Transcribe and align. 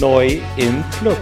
Neu 0.00 0.40
im 0.56 0.82
Club. 0.98 1.20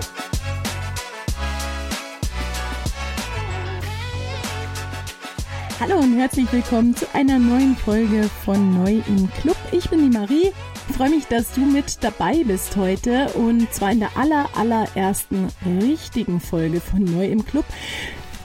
Hallo 5.81 5.97
und 5.99 6.17
herzlich 6.17 6.53
willkommen 6.53 6.95
zu 6.95 7.13
einer 7.13 7.41
neuen 7.41 7.75
Folge 7.75 8.31
von 8.45 8.85
Neu 8.85 9.03
im 9.09 9.29
Club. 9.41 9.57
Ich 9.73 9.91
bin 9.91 10.09
die 10.09 10.17
Marie. 10.17 10.53
Ich 10.89 10.95
freue 10.95 11.11
mich, 11.11 11.27
dass 11.27 11.55
du 11.55 11.63
mit 11.63 12.05
dabei 12.05 12.45
bist 12.45 12.77
heute 12.77 13.27
und 13.31 13.73
zwar 13.75 13.91
in 13.91 13.99
der 13.99 14.17
aller, 14.17 14.49
allerersten 14.55 15.49
richtigen 15.83 16.39
Folge 16.39 16.81
von 16.81 17.03
Neu 17.03 17.27
im 17.27 17.45
Club. 17.45 17.65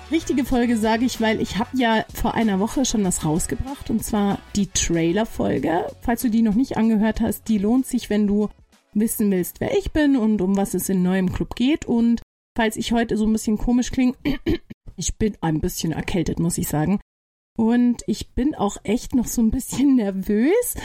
Richtige 0.09 0.45
Folge 0.45 0.77
sage 0.77 1.05
ich, 1.05 1.22
weil 1.22 1.41
ich 1.41 1.59
habe 1.59 1.77
ja 1.77 2.05
vor 2.11 2.34
einer 2.34 2.59
Woche 2.59 2.86
schon 2.86 3.03
was 3.03 3.23
rausgebracht 3.23 3.91
und 3.91 4.03
zwar 4.03 4.39
die 4.55 4.66
Trailer-Folge. 4.66 5.86
Falls 6.02 6.23
du 6.23 6.30
die 6.30 6.41
noch 6.41 6.55
nicht 6.55 6.75
angehört 6.75 7.22
hast, 7.22 7.47
die 7.50 7.59
lohnt 7.59 7.86
sich, 7.86 8.09
wenn 8.09 8.25
du 8.25 8.50
wissen 8.95 9.31
willst, 9.31 9.59
wer 9.59 9.77
ich 9.77 9.91
bin 9.91 10.17
und 10.17 10.41
um 10.41 10.55
was 10.55 10.73
es 10.73 10.89
in 10.89 11.03
neuem 11.03 11.31
Club 11.31 11.55
geht. 11.55 11.85
Und 11.85 12.21
falls 12.57 12.77
ich 12.77 12.91
heute 12.91 13.17
so 13.17 13.25
ein 13.25 13.33
bisschen 13.33 13.57
komisch 13.57 13.91
klinge, 13.91 14.16
ich 14.95 15.17
bin 15.17 15.38
ein 15.41 15.59
bisschen 15.59 15.91
erkältet, 15.91 16.39
muss 16.39 16.57
ich 16.57 16.67
sagen. 16.67 16.99
Und 17.57 18.03
ich 18.07 18.31
bin 18.31 18.55
auch 18.55 18.77
echt 18.83 19.16
noch 19.16 19.27
so 19.27 19.41
ein 19.41 19.52
bisschen 19.52 19.95
nervös. 19.97 20.75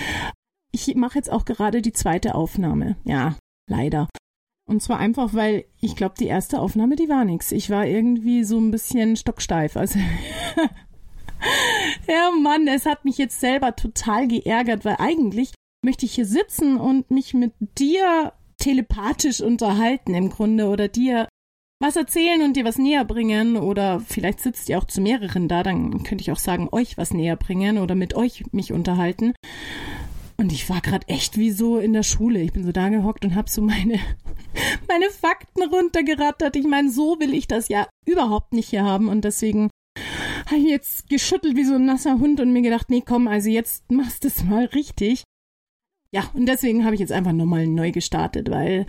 Ich 0.70 0.94
mache 0.94 1.16
jetzt 1.18 1.30
auch 1.30 1.44
gerade 1.44 1.82
die 1.82 1.92
zweite 1.92 2.34
Aufnahme. 2.34 2.96
Ja, 3.04 3.36
leider. 3.70 4.08
Und 4.68 4.82
zwar 4.82 4.98
einfach, 4.98 5.32
weil 5.32 5.64
ich 5.80 5.96
glaube, 5.96 6.14
die 6.18 6.26
erste 6.26 6.60
Aufnahme, 6.60 6.94
die 6.94 7.08
war 7.08 7.24
nix. 7.24 7.52
Ich 7.52 7.70
war 7.70 7.86
irgendwie 7.86 8.44
so 8.44 8.58
ein 8.58 8.70
bisschen 8.70 9.16
stocksteif. 9.16 9.78
Also 9.78 9.98
ja, 12.06 12.30
Mann, 12.38 12.68
es 12.68 12.84
hat 12.84 13.06
mich 13.06 13.16
jetzt 13.16 13.40
selber 13.40 13.74
total 13.76 14.28
geärgert, 14.28 14.84
weil 14.84 14.96
eigentlich 14.98 15.52
möchte 15.84 16.06
ich 16.06 16.14
hier 16.14 16.26
sitzen 16.26 16.76
und 16.76 17.10
mich 17.10 17.34
mit 17.34 17.52
dir 17.78 18.32
telepathisch 18.58 19.40
unterhalten 19.40 20.14
im 20.14 20.30
Grunde 20.30 20.68
oder 20.68 20.88
dir 20.88 21.28
was 21.80 21.94
erzählen 21.94 22.42
und 22.42 22.56
dir 22.56 22.64
was 22.64 22.78
näher 22.78 23.04
bringen 23.04 23.56
oder 23.56 24.00
vielleicht 24.00 24.40
sitzt 24.40 24.68
ihr 24.68 24.78
auch 24.78 24.84
zu 24.84 25.00
mehreren 25.00 25.46
da, 25.46 25.62
dann 25.62 26.02
könnte 26.02 26.22
ich 26.22 26.32
auch 26.32 26.38
sagen, 26.38 26.68
euch 26.72 26.98
was 26.98 27.14
näher 27.14 27.36
bringen 27.36 27.78
oder 27.78 27.94
mit 27.94 28.14
euch 28.14 28.44
mich 28.50 28.72
unterhalten. 28.72 29.32
Und 30.40 30.52
ich 30.52 30.68
war 30.70 30.80
gerade 30.80 31.06
echt 31.08 31.36
wie 31.36 31.50
so 31.50 31.78
in 31.78 31.92
der 31.92 32.04
Schule. 32.04 32.40
Ich 32.40 32.52
bin 32.52 32.64
so 32.64 32.70
da 32.70 32.88
gehockt 32.88 33.24
und 33.24 33.34
habe 33.34 33.50
so 33.50 33.60
meine, 33.60 33.98
meine 34.88 35.10
Fakten 35.10 35.62
runtergerattert. 35.62 36.54
Ich 36.54 36.66
meine, 36.66 36.90
so 36.90 37.18
will 37.18 37.34
ich 37.34 37.48
das 37.48 37.68
ja 37.68 37.88
überhaupt 38.06 38.52
nicht 38.52 38.68
hier 38.70 38.84
haben. 38.84 39.08
Und 39.08 39.24
deswegen 39.24 39.68
habe 40.46 40.58
ich 40.58 40.68
jetzt 40.68 41.08
geschüttelt 41.08 41.56
wie 41.56 41.64
so 41.64 41.74
ein 41.74 41.86
nasser 41.86 42.18
Hund 42.18 42.38
und 42.38 42.52
mir 42.52 42.62
gedacht, 42.62 42.88
nee, 42.88 43.02
komm, 43.04 43.26
also 43.26 43.50
jetzt 43.50 43.90
machst 43.90 44.22
du 44.22 44.28
es 44.28 44.44
mal 44.44 44.66
richtig. 44.66 45.24
Ja, 46.14 46.30
und 46.34 46.46
deswegen 46.46 46.84
habe 46.84 46.94
ich 46.94 47.00
jetzt 47.00 47.12
einfach 47.12 47.32
nochmal 47.32 47.66
neu 47.66 47.92
gestartet, 47.92 48.50
weil 48.50 48.86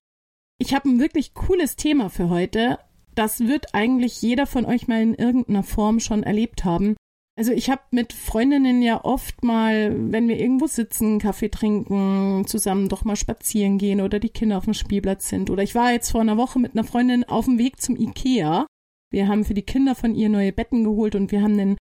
ich 0.57 0.73
habe 0.73 0.89
ein 0.89 0.99
wirklich 0.99 1.33
cooles 1.33 1.75
Thema 1.75 2.09
für 2.09 2.29
heute. 2.29 2.79
Das 3.15 3.41
wird 3.41 3.73
eigentlich 3.73 4.21
jeder 4.21 4.45
von 4.45 4.65
euch 4.65 4.87
mal 4.87 5.01
in 5.01 5.13
irgendeiner 5.13 5.63
Form 5.63 5.99
schon 5.99 6.23
erlebt 6.23 6.63
haben. 6.63 6.95
Also 7.37 7.53
ich 7.53 7.69
habe 7.69 7.81
mit 7.91 8.11
Freundinnen 8.11 8.81
ja 8.81 9.03
oft 9.03 9.45
mal, 9.45 9.95
wenn 10.11 10.27
wir 10.27 10.37
irgendwo 10.37 10.67
sitzen, 10.67 11.19
Kaffee 11.19 11.49
trinken, 11.49 12.45
zusammen 12.45 12.89
doch 12.89 13.05
mal 13.05 13.15
spazieren 13.15 13.77
gehen 13.77 14.01
oder 14.01 14.19
die 14.19 14.29
Kinder 14.29 14.57
auf 14.57 14.65
dem 14.65 14.73
Spielplatz 14.73 15.29
sind. 15.29 15.49
Oder 15.49 15.63
ich 15.63 15.73
war 15.73 15.93
jetzt 15.93 16.11
vor 16.11 16.19
einer 16.19 16.35
Woche 16.35 16.59
mit 16.59 16.73
einer 16.73 16.83
Freundin 16.83 17.23
auf 17.23 17.45
dem 17.45 17.57
Weg 17.57 17.81
zum 17.81 17.95
Ikea. 17.95 18.67
Wir 19.11 19.27
haben 19.29 19.45
für 19.45 19.53
die 19.53 19.61
Kinder 19.61 19.95
von 19.95 20.15
ihr 20.15 20.27
neue 20.27 20.51
Betten 20.51 20.83
geholt 20.83 21.15
und 21.15 21.31
wir 21.31 21.41
haben 21.41 21.53
einen 21.57 21.77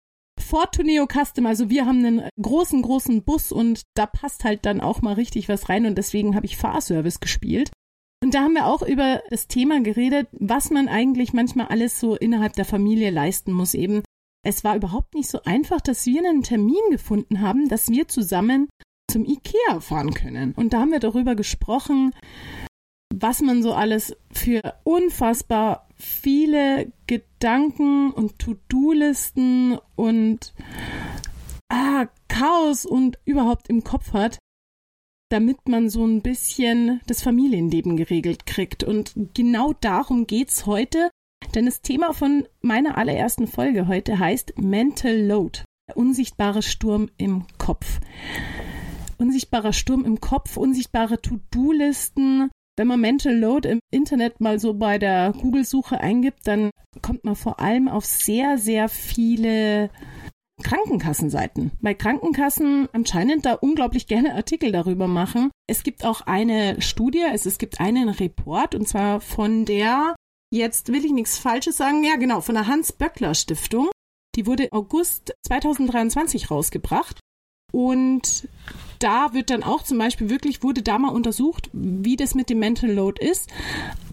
Fortuneo 0.48 1.08
Custom, 1.08 1.45
also 1.45 1.69
wir 1.69 1.85
haben 1.85 2.06
einen 2.06 2.30
großen, 2.41 2.81
großen 2.81 3.24
Bus 3.24 3.52
und 3.52 3.81
da 3.96 4.06
passt 4.06 4.44
halt 4.44 4.66
dann 4.66 4.81
auch 4.81 5.02
mal 5.02 5.13
richtig 5.13 5.50
was 5.50 5.69
rein 5.69 5.85
und 5.85 5.97
deswegen 5.97 6.35
habe 6.35 6.46
ich 6.46 6.58
Fahrservice 6.58 7.19
gespielt. 7.19 7.72
Und 8.24 8.34
da 8.34 8.41
haben 8.41 8.53
wir 8.53 8.66
auch 8.66 8.81
über 8.81 9.22
das 9.30 9.47
Thema 9.47 9.81
geredet, 9.81 10.28
was 10.31 10.72
man 10.72 10.88
eigentlich 10.88 11.34
manchmal 11.34 11.68
alles 11.68 12.00
so 12.00 12.16
innerhalb 12.16 12.53
der 12.53 12.66
Familie 12.66 13.12
leisten 13.12 13.52
muss, 13.52 13.74
eben 13.74 14.02
es 14.44 14.63
war 14.63 14.78
überhaupt 14.78 15.13
nicht 15.13 15.30
so 15.30 15.41
einfach, 15.44 15.81
dass 15.81 16.06
wir 16.06 16.22
einen 16.22 16.41
Termin 16.41 16.75
gefunden 16.90 17.41
haben, 17.41 17.68
dass 17.68 17.90
wir 17.90 18.07
zusammen 18.07 18.69
zum 19.12 19.25
Ikea 19.25 19.81
fahren 19.81 20.13
können. 20.13 20.53
Und 20.53 20.74
da 20.74 20.80
haben 20.80 20.91
wir 20.91 21.00
darüber 21.00 21.36
gesprochen, 21.36 22.13
was 23.13 23.41
man 23.41 23.62
so 23.62 23.74
alles 23.74 24.16
für 24.31 24.62
unfassbar 24.84 25.87
viele 25.97 26.91
Gedanken 27.08 28.12
und 28.12 28.40
To-Do-Listen 28.40 29.80
und 29.96 30.53
ah, 31.69 32.08
Chaos 32.28 32.85
und 32.85 33.18
überhaupt 33.25 33.69
im 33.69 33.84
Kopf 33.84 34.13
hat, 34.13 34.38
damit 35.30 35.68
man 35.68 35.90
so 35.90 36.06
ein 36.06 36.22
bisschen 36.22 37.02
das 37.07 37.22
Familienleben 37.22 37.97
geregelt 37.97 38.46
kriegt. 38.46 38.84
Und 38.84 39.13
genau 39.34 39.74
darum 39.74 40.28
geht's 40.28 40.66
heute. 40.66 41.09
Denn 41.56 41.66
das 41.66 41.81
Thema 41.81 42.13
von 42.13 42.47
meiner 42.62 42.97
allerersten 42.97 43.47
Folge 43.47 43.88
heute 43.88 44.19
heißt 44.19 44.57
Mental 44.57 45.16
Load, 45.16 45.63
der 45.88 45.97
unsichtbare 45.97 46.62
Sturm 46.62 47.09
im 47.18 47.46
Kopf. 47.57 48.00
Unsichtbarer 49.18 49.74
Sturm 49.74 50.06
im 50.06 50.19
Kopf, 50.19 50.57
unsichtbare 50.57 51.22
To-Do-Listen. 51.22 52.52
Wenn 52.77 52.88
man 52.88 53.01
Mental 53.01 53.35
Load 53.35 53.67
im 53.67 53.79
Internet 53.91 54.39
mal 54.39 54.59
so 54.59 54.75
bei 54.75 54.99
der 54.99 55.33
Google-Suche 55.33 55.99
eingibt, 55.99 56.45
dann 56.45 56.69
kommt 57.01 57.25
man 57.25 57.35
vor 57.35 57.59
allem 57.59 57.88
auf 57.88 58.05
sehr, 58.05 58.57
sehr 58.59 58.88
viele 58.88 59.89
Krankenkassenseiten. 60.63 61.71
Bei 61.81 61.93
Krankenkassen 61.93 62.88
anscheinend 62.93 63.45
da 63.45 63.53
unglaublich 63.53 64.07
gerne 64.07 64.35
Artikel 64.35 64.71
darüber 64.71 65.07
machen. 65.07 65.49
Es 65.67 65.83
gibt 65.83 66.05
auch 66.05 66.21
eine 66.21 66.81
Studie, 66.81 67.23
es, 67.33 67.45
es 67.45 67.57
gibt 67.57 67.79
einen 67.79 68.09
Report 68.09 68.75
und 68.75 68.88
zwar 68.88 69.21
von 69.21 69.65
der 69.65 70.15
Jetzt 70.49 70.94
will 70.94 71.03
ich 71.03 71.11
nichts 71.11 71.38
Falsches 71.38 71.75
sagen. 71.75 72.03
Ja, 72.03 72.15
genau, 72.15 72.39
von 72.39 72.55
der 72.55 72.67
Hans-Böckler-Stiftung. 72.67 73.89
Die 74.35 74.45
wurde 74.45 74.69
August 74.71 75.33
2023 75.45 76.49
rausgebracht. 76.49 77.19
Und 77.72 78.47
da 79.00 79.33
wird 79.33 79.50
dann 79.50 79.63
auch 79.63 79.83
zum 79.83 79.97
Beispiel 79.97 80.29
wirklich, 80.29 80.63
wurde 80.63 80.81
da 80.81 80.97
mal 80.97 81.09
untersucht, 81.09 81.69
wie 81.73 82.16
das 82.16 82.33
mit 82.33 82.50
dem 82.50 82.59
Mental 82.59 82.91
Load 82.91 83.23
ist. 83.23 83.50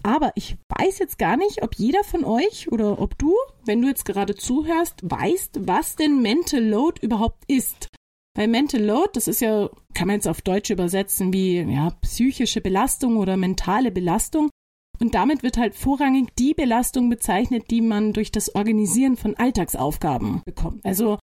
Aber 0.03 0.31
ich 0.35 0.57
weiß 0.69 0.99
jetzt 0.99 1.17
gar 1.17 1.37
nicht, 1.37 1.63
ob 1.63 1.75
jeder 1.75 2.03
von 2.03 2.23
euch 2.23 2.71
oder 2.71 3.01
ob 3.01 3.17
du, 3.17 3.33
wenn 3.65 3.81
du 3.81 3.87
jetzt 3.87 4.05
gerade 4.05 4.35
zuhörst, 4.35 4.99
weißt, 5.03 5.67
was 5.67 5.95
denn 5.95 6.21
Mental 6.21 6.63
Load 6.63 7.01
überhaupt 7.01 7.43
ist. 7.47 7.89
Weil 8.37 8.49
Mental 8.49 8.83
Load, 8.83 9.11
das 9.13 9.27
ist 9.27 9.39
ja, 9.39 9.69
kann 9.93 10.07
man 10.07 10.17
jetzt 10.17 10.27
auf 10.27 10.41
Deutsch 10.41 10.69
übersetzen 10.69 11.31
wie 11.33 11.59
ja, 11.61 11.91
psychische 12.01 12.61
Belastung 12.61 13.17
oder 13.17 13.37
mentale 13.37 13.91
Belastung. 13.91 14.49
Und 14.99 15.15
damit 15.15 15.43
wird 15.43 15.57
halt 15.57 15.75
vorrangig 15.75 16.35
die 16.37 16.53
Belastung 16.53 17.09
bezeichnet, 17.09 17.69
die 17.69 17.81
man 17.81 18.13
durch 18.13 18.31
das 18.31 18.53
Organisieren 18.55 19.17
von 19.17 19.35
Alltagsaufgaben 19.35 20.41
bekommt. 20.45 20.85
Also 20.85 21.17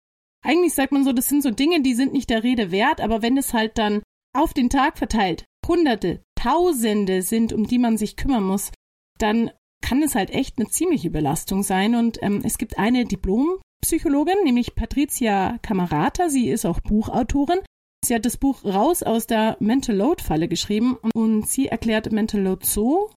eigentlich 0.44 0.74
sagt 0.74 0.92
man 0.92 1.04
so, 1.04 1.14
das 1.14 1.30
sind 1.30 1.44
so 1.44 1.52
Dinge, 1.52 1.82
die 1.82 1.94
sind 1.94 2.14
nicht 2.14 2.30
der 2.30 2.44
Rede 2.44 2.72
wert, 2.72 3.02
aber 3.02 3.22
wenn 3.22 3.38
es 3.38 3.54
halt 3.54 3.78
dann 3.78 4.02
auf 4.34 4.54
den 4.54 4.70
Tag 4.70 4.98
verteilt 4.98 5.46
Hunderte, 5.68 6.22
Tausende 6.36 7.22
sind, 7.22 7.54
um 7.54 7.68
die 7.68 7.78
man 7.78 7.98
sich 7.98 8.18
kümmern 8.18 8.44
muss, 8.44 8.72
dann 9.20 9.52
kann 9.82 10.02
es 10.02 10.16
halt 10.16 10.32
echt 10.32 10.58
eine 10.58 10.68
ziemliche 10.68 11.12
Belastung 11.12 11.64
sein. 11.64 11.96
Und 11.96 12.22
ähm, 12.24 12.42
es 12.44 12.58
gibt 12.58 12.80
eine 12.80 13.06
Diplompsychologin, 13.06 14.44
nämlich 14.44 14.76
Patricia 14.76 15.60
Camerata. 15.62 16.30
Sie 16.30 16.50
ist 16.50 16.66
auch 16.66 16.80
Buchautorin. 16.80 17.60
Sie 18.04 18.16
hat 18.16 18.26
das 18.26 18.38
Buch 18.38 18.66
Raus 18.66 19.04
aus 19.04 19.28
der 19.28 19.58
Mental 19.60 19.96
Load 19.96 20.24
Falle 20.24 20.48
geschrieben 20.48 20.98
und 21.14 21.48
sie 21.48 21.68
erklärt 21.68 22.12
Mental 22.12 22.42
Load 22.42 22.66
so, 22.66 23.12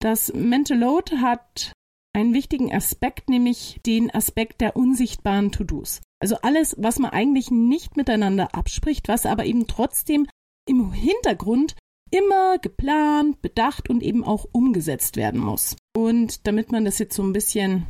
das 0.00 0.32
Mental 0.34 0.78
Load 0.78 1.16
hat 1.16 1.72
einen 2.14 2.34
wichtigen 2.34 2.72
Aspekt, 2.74 3.30
nämlich 3.30 3.80
den 3.86 4.14
Aspekt 4.14 4.60
der 4.60 4.76
unsichtbaren 4.76 5.52
To-Dos. 5.52 6.02
Also 6.20 6.36
alles, 6.42 6.74
was 6.78 6.98
man 6.98 7.10
eigentlich 7.10 7.50
nicht 7.50 7.96
miteinander 7.96 8.54
abspricht, 8.54 9.08
was 9.08 9.26
aber 9.26 9.44
eben 9.44 9.66
trotzdem 9.66 10.26
im 10.66 10.92
Hintergrund 10.92 11.76
immer 12.10 12.58
geplant, 12.58 13.42
bedacht 13.42 13.90
und 13.90 14.02
eben 14.02 14.24
auch 14.24 14.46
umgesetzt 14.52 15.16
werden 15.16 15.40
muss. 15.40 15.76
Und 15.96 16.46
damit 16.46 16.72
man 16.72 16.84
das 16.84 16.98
jetzt 16.98 17.16
so 17.16 17.22
ein 17.22 17.32
bisschen, 17.32 17.86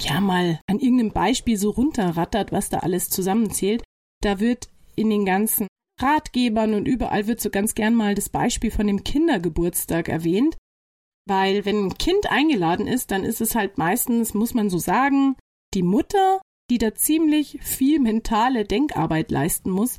ja, 0.00 0.20
mal 0.20 0.60
an 0.66 0.78
irgendeinem 0.78 1.12
Beispiel 1.12 1.56
so 1.56 1.70
runterrattert, 1.70 2.52
was 2.52 2.68
da 2.68 2.78
alles 2.78 3.10
zusammenzählt, 3.10 3.82
da 4.22 4.40
wird 4.40 4.68
in 4.96 5.08
den 5.08 5.24
ganzen 5.24 5.68
Ratgebern 6.00 6.74
und 6.74 6.86
überall 6.86 7.26
wird 7.26 7.40
so 7.40 7.50
ganz 7.50 7.74
gern 7.74 7.94
mal 7.94 8.14
das 8.14 8.28
Beispiel 8.28 8.70
von 8.70 8.86
dem 8.86 9.04
Kindergeburtstag 9.04 10.08
erwähnt. 10.08 10.56
Weil 11.26 11.64
wenn 11.64 11.86
ein 11.86 11.98
Kind 11.98 12.30
eingeladen 12.30 12.86
ist, 12.86 13.10
dann 13.10 13.24
ist 13.24 13.40
es 13.40 13.54
halt 13.54 13.78
meistens, 13.78 14.34
muss 14.34 14.54
man 14.54 14.70
so 14.70 14.78
sagen, 14.78 15.36
die 15.74 15.82
Mutter, 15.82 16.40
die 16.70 16.78
da 16.78 16.94
ziemlich 16.94 17.58
viel 17.60 17.98
mentale 17.98 18.64
Denkarbeit 18.64 19.30
leisten 19.30 19.70
muss. 19.70 19.96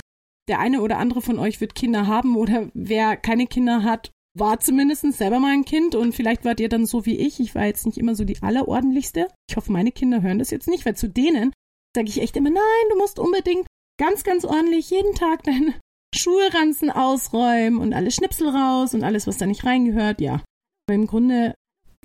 Der 0.48 0.60
eine 0.60 0.82
oder 0.82 0.98
andere 0.98 1.22
von 1.22 1.38
euch 1.38 1.62
wird 1.62 1.76
Kinder 1.76 2.08
haben 2.08 2.36
oder 2.36 2.70
wer 2.74 3.16
keine 3.18 3.46
Kinder 3.46 3.84
hat, 3.84 4.10
war 4.38 4.60
zumindest 4.60 5.12
selber 5.14 5.40
mal 5.40 5.54
ein 5.54 5.66
Kind 5.66 5.94
und 5.94 6.16
vielleicht 6.16 6.46
wart 6.46 6.60
ihr 6.60 6.70
dann 6.70 6.86
so 6.86 7.06
wie 7.06 7.18
ich. 7.18 7.40
Ich 7.40 7.54
war 7.54 7.66
jetzt 7.66 7.86
nicht 7.86 7.98
immer 7.98 8.16
so 8.16 8.24
die 8.24 8.42
allerordentlichste. 8.42 9.28
Ich 9.50 9.58
hoffe, 9.58 9.72
meine 9.72 9.92
Kinder 9.92 10.22
hören 10.22 10.40
das 10.40 10.52
jetzt 10.52 10.68
nicht, 10.68 10.86
weil 10.86 10.96
zu 10.96 11.10
denen 11.10 11.52
sage 11.96 12.08
ich 12.08 12.22
echt 12.22 12.38
immer, 12.38 12.50
nein, 12.50 12.90
du 12.90 12.98
musst 12.98 13.20
unbedingt 13.20 13.68
ganz, 14.00 14.24
ganz 14.24 14.46
ordentlich 14.46 14.90
jeden 14.90 15.14
Tag 15.16 15.44
deine 15.44 15.74
Schulranzen 16.16 16.90
ausräumen 16.90 17.80
und 17.80 17.94
alle 17.94 18.12
Schnipsel 18.12 18.50
raus 18.50 18.94
und 18.94 19.04
alles, 19.04 19.28
was 19.28 19.38
da 19.38 19.46
nicht 19.46 19.66
reingehört. 19.66 20.22
Ja, 20.22 20.42
Aber 20.88 20.96
im 20.96 21.08
Grunde 21.08 21.54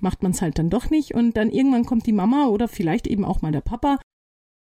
macht 0.00 0.22
man 0.22 0.32
es 0.32 0.42
halt 0.42 0.58
dann 0.58 0.68
doch 0.68 0.90
nicht 0.90 1.14
und 1.14 1.36
dann 1.36 1.50
irgendwann 1.50 1.86
kommt 1.86 2.06
die 2.06 2.12
Mama 2.12 2.46
oder 2.46 2.68
vielleicht 2.68 3.06
eben 3.06 3.24
auch 3.24 3.40
mal 3.40 3.52
der 3.52 3.60
Papa 3.62 3.98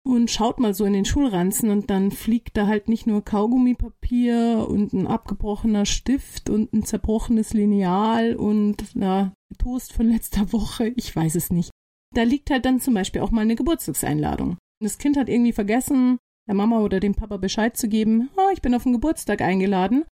und 0.06 0.30
schaut 0.30 0.60
mal 0.60 0.74
so 0.74 0.86
in 0.86 0.94
den 0.94 1.04
Schulranzen 1.04 1.72
und 1.72 1.90
dann 1.90 2.12
fliegt 2.12 2.56
da 2.56 2.68
halt 2.68 2.88
nicht 2.88 3.08
nur 3.08 3.26
Kaugummipapier 3.26 4.68
und 4.70 4.94
ein 4.94 5.08
abgebrochener 5.08 5.86
Stift 5.86 6.50
und 6.50 6.72
ein 6.74 6.84
zerbrochenes 6.84 7.54
Lineal 7.54 8.36
und 8.36 8.84
na, 8.94 9.34
Toast 9.58 9.94
von 9.94 10.08
letzter 10.12 10.54
Woche, 10.54 10.90
ich 10.96 11.14
weiß 11.16 11.36
es 11.36 11.50
nicht. 11.50 11.72
Da 12.14 12.24
liegt 12.24 12.52
halt 12.52 12.66
dann 12.66 12.80
zum 12.80 12.94
Beispiel 12.94 13.22
auch 13.22 13.32
mal 13.32 13.42
eine 13.42 13.56
Geburtstagseinladung. 13.56 14.58
Das 14.80 15.00
Kind 15.00 15.18
hat 15.18 15.28
irgendwie 15.28 15.54
vergessen, 15.54 16.20
der 16.48 16.56
Mama 16.56 16.80
oder 16.82 17.00
dem 17.00 17.16
Papa 17.16 17.38
Bescheid 17.38 17.76
zu 17.76 17.90
geben, 17.90 18.30
oh, 18.38 18.52
ich 18.54 18.62
bin 18.62 18.76
auf 18.76 18.84
den 18.84 18.94
Geburtstag 18.94 19.42
eingeladen. 19.42 20.06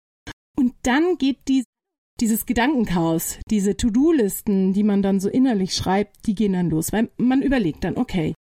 Und 0.58 0.74
dann 0.84 1.18
geht 1.18 1.48
die, 1.50 1.66
dieses 2.22 2.46
Gedankenchaos, 2.46 3.40
diese 3.50 3.76
To-Do-Listen, 3.76 4.72
die 4.72 4.84
man 4.84 5.02
dann 5.02 5.20
so 5.20 5.28
innerlich 5.28 5.76
schreibt, 5.76 6.28
die 6.28 6.36
gehen 6.36 6.54
dann 6.54 6.70
los, 6.70 6.94
weil 6.94 7.12
man 7.18 7.42
überlegt 7.42 7.84
dann, 7.84 7.98
okay, 7.98 8.34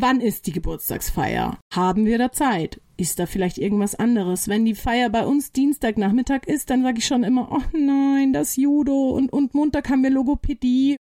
wann 0.00 0.20
ist 0.20 0.46
die 0.46 0.52
Geburtstagsfeier? 0.52 1.58
Haben 1.72 2.06
wir 2.06 2.18
da 2.18 2.32
Zeit? 2.32 2.80
Ist 2.96 3.18
da 3.18 3.26
vielleicht 3.26 3.58
irgendwas 3.58 3.94
anderes? 3.94 4.48
Wenn 4.48 4.64
die 4.64 4.74
Feier 4.74 5.10
bei 5.10 5.26
uns 5.26 5.52
Dienstagnachmittag 5.52 6.46
ist, 6.46 6.70
dann 6.70 6.82
sage 6.82 6.98
ich 6.98 7.06
schon 7.06 7.24
immer, 7.24 7.50
oh 7.50 7.62
nein, 7.76 8.32
das 8.32 8.56
Judo 8.56 9.10
und, 9.10 9.32
und 9.32 9.54
Montag 9.54 9.88
haben 9.88 10.02
wir 10.02 10.10
Logopädie. 10.10 10.96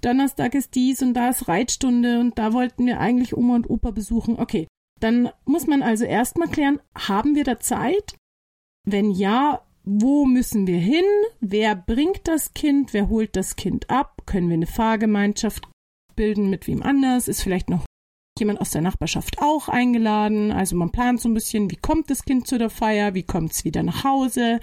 Donnerstag 0.00 0.54
ist 0.54 0.74
dies 0.74 1.00
und 1.00 1.14
da 1.14 1.28
ist 1.28 1.46
Reitstunde 1.46 2.18
und 2.18 2.38
da 2.38 2.52
wollten 2.52 2.86
wir 2.86 2.98
eigentlich 2.98 3.36
Oma 3.36 3.54
und 3.54 3.70
Opa 3.70 3.92
besuchen. 3.92 4.38
Okay, 4.38 4.66
dann 4.98 5.30
muss 5.44 5.66
man 5.66 5.82
also 5.82 6.04
erstmal 6.04 6.48
klären, 6.48 6.80
haben 6.96 7.34
wir 7.36 7.44
da 7.44 7.60
Zeit? 7.60 8.16
Wenn 8.84 9.12
ja, 9.12 9.62
wo 9.84 10.24
müssen 10.24 10.66
wir 10.66 10.78
hin? 10.78 11.04
Wer 11.40 11.76
bringt 11.76 12.26
das 12.26 12.54
Kind? 12.54 12.92
Wer 12.92 13.08
holt 13.08 13.36
das 13.36 13.56
Kind 13.56 13.90
ab? 13.90 14.22
Können 14.26 14.48
wir 14.48 14.54
eine 14.54 14.66
Fahrgemeinschaft 14.66 15.68
bilden 16.16 16.50
mit 16.50 16.66
wem 16.66 16.82
anders? 16.82 17.28
Ist 17.28 17.42
vielleicht 17.42 17.70
noch 17.70 17.84
jemand 18.38 18.60
aus 18.60 18.70
der 18.70 18.82
Nachbarschaft 18.82 19.38
auch 19.40 19.68
eingeladen? 19.68 20.52
Also 20.52 20.76
man 20.76 20.90
plant 20.90 21.20
so 21.20 21.28
ein 21.28 21.34
bisschen, 21.34 21.70
wie 21.70 21.76
kommt 21.76 22.10
das 22.10 22.24
Kind 22.24 22.46
zu 22.46 22.58
der 22.58 22.70
Feier? 22.70 23.14
Wie 23.14 23.22
kommt 23.22 23.52
es 23.52 23.64
wieder 23.64 23.82
nach 23.82 24.04
Hause? 24.04 24.60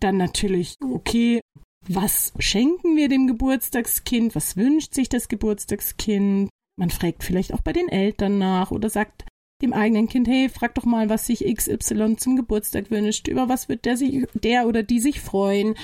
Dann 0.00 0.16
natürlich, 0.16 0.74
okay, 0.82 1.40
was 1.88 2.32
schenken 2.38 2.96
wir 2.96 3.08
dem 3.08 3.26
Geburtstagskind? 3.26 4.34
Was 4.34 4.56
wünscht 4.56 4.94
sich 4.94 5.08
das 5.08 5.28
Geburtstagskind? 5.28 6.50
Man 6.78 6.90
fragt 6.90 7.24
vielleicht 7.24 7.54
auch 7.54 7.62
bei 7.62 7.72
den 7.72 7.88
Eltern 7.88 8.38
nach 8.38 8.70
oder 8.70 8.90
sagt, 8.90 9.24
dem 9.62 9.72
eigenen 9.72 10.08
Kind, 10.08 10.28
hey, 10.28 10.50
frag 10.50 10.74
doch 10.74 10.84
mal, 10.84 11.08
was 11.08 11.26
sich 11.26 11.40
XY 11.40 12.16
zum 12.16 12.36
Geburtstag 12.36 12.90
wünscht, 12.90 13.26
über 13.28 13.48
was 13.48 13.68
wird 13.70 13.86
der, 13.86 13.96
sich, 13.96 14.26
der 14.34 14.66
oder 14.66 14.82
die 14.82 15.00
sich 15.00 15.20
freuen, 15.20 15.74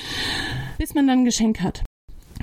bis 0.76 0.92
man 0.92 1.06
dann 1.06 1.20
ein 1.20 1.24
Geschenk 1.24 1.62
hat. 1.62 1.82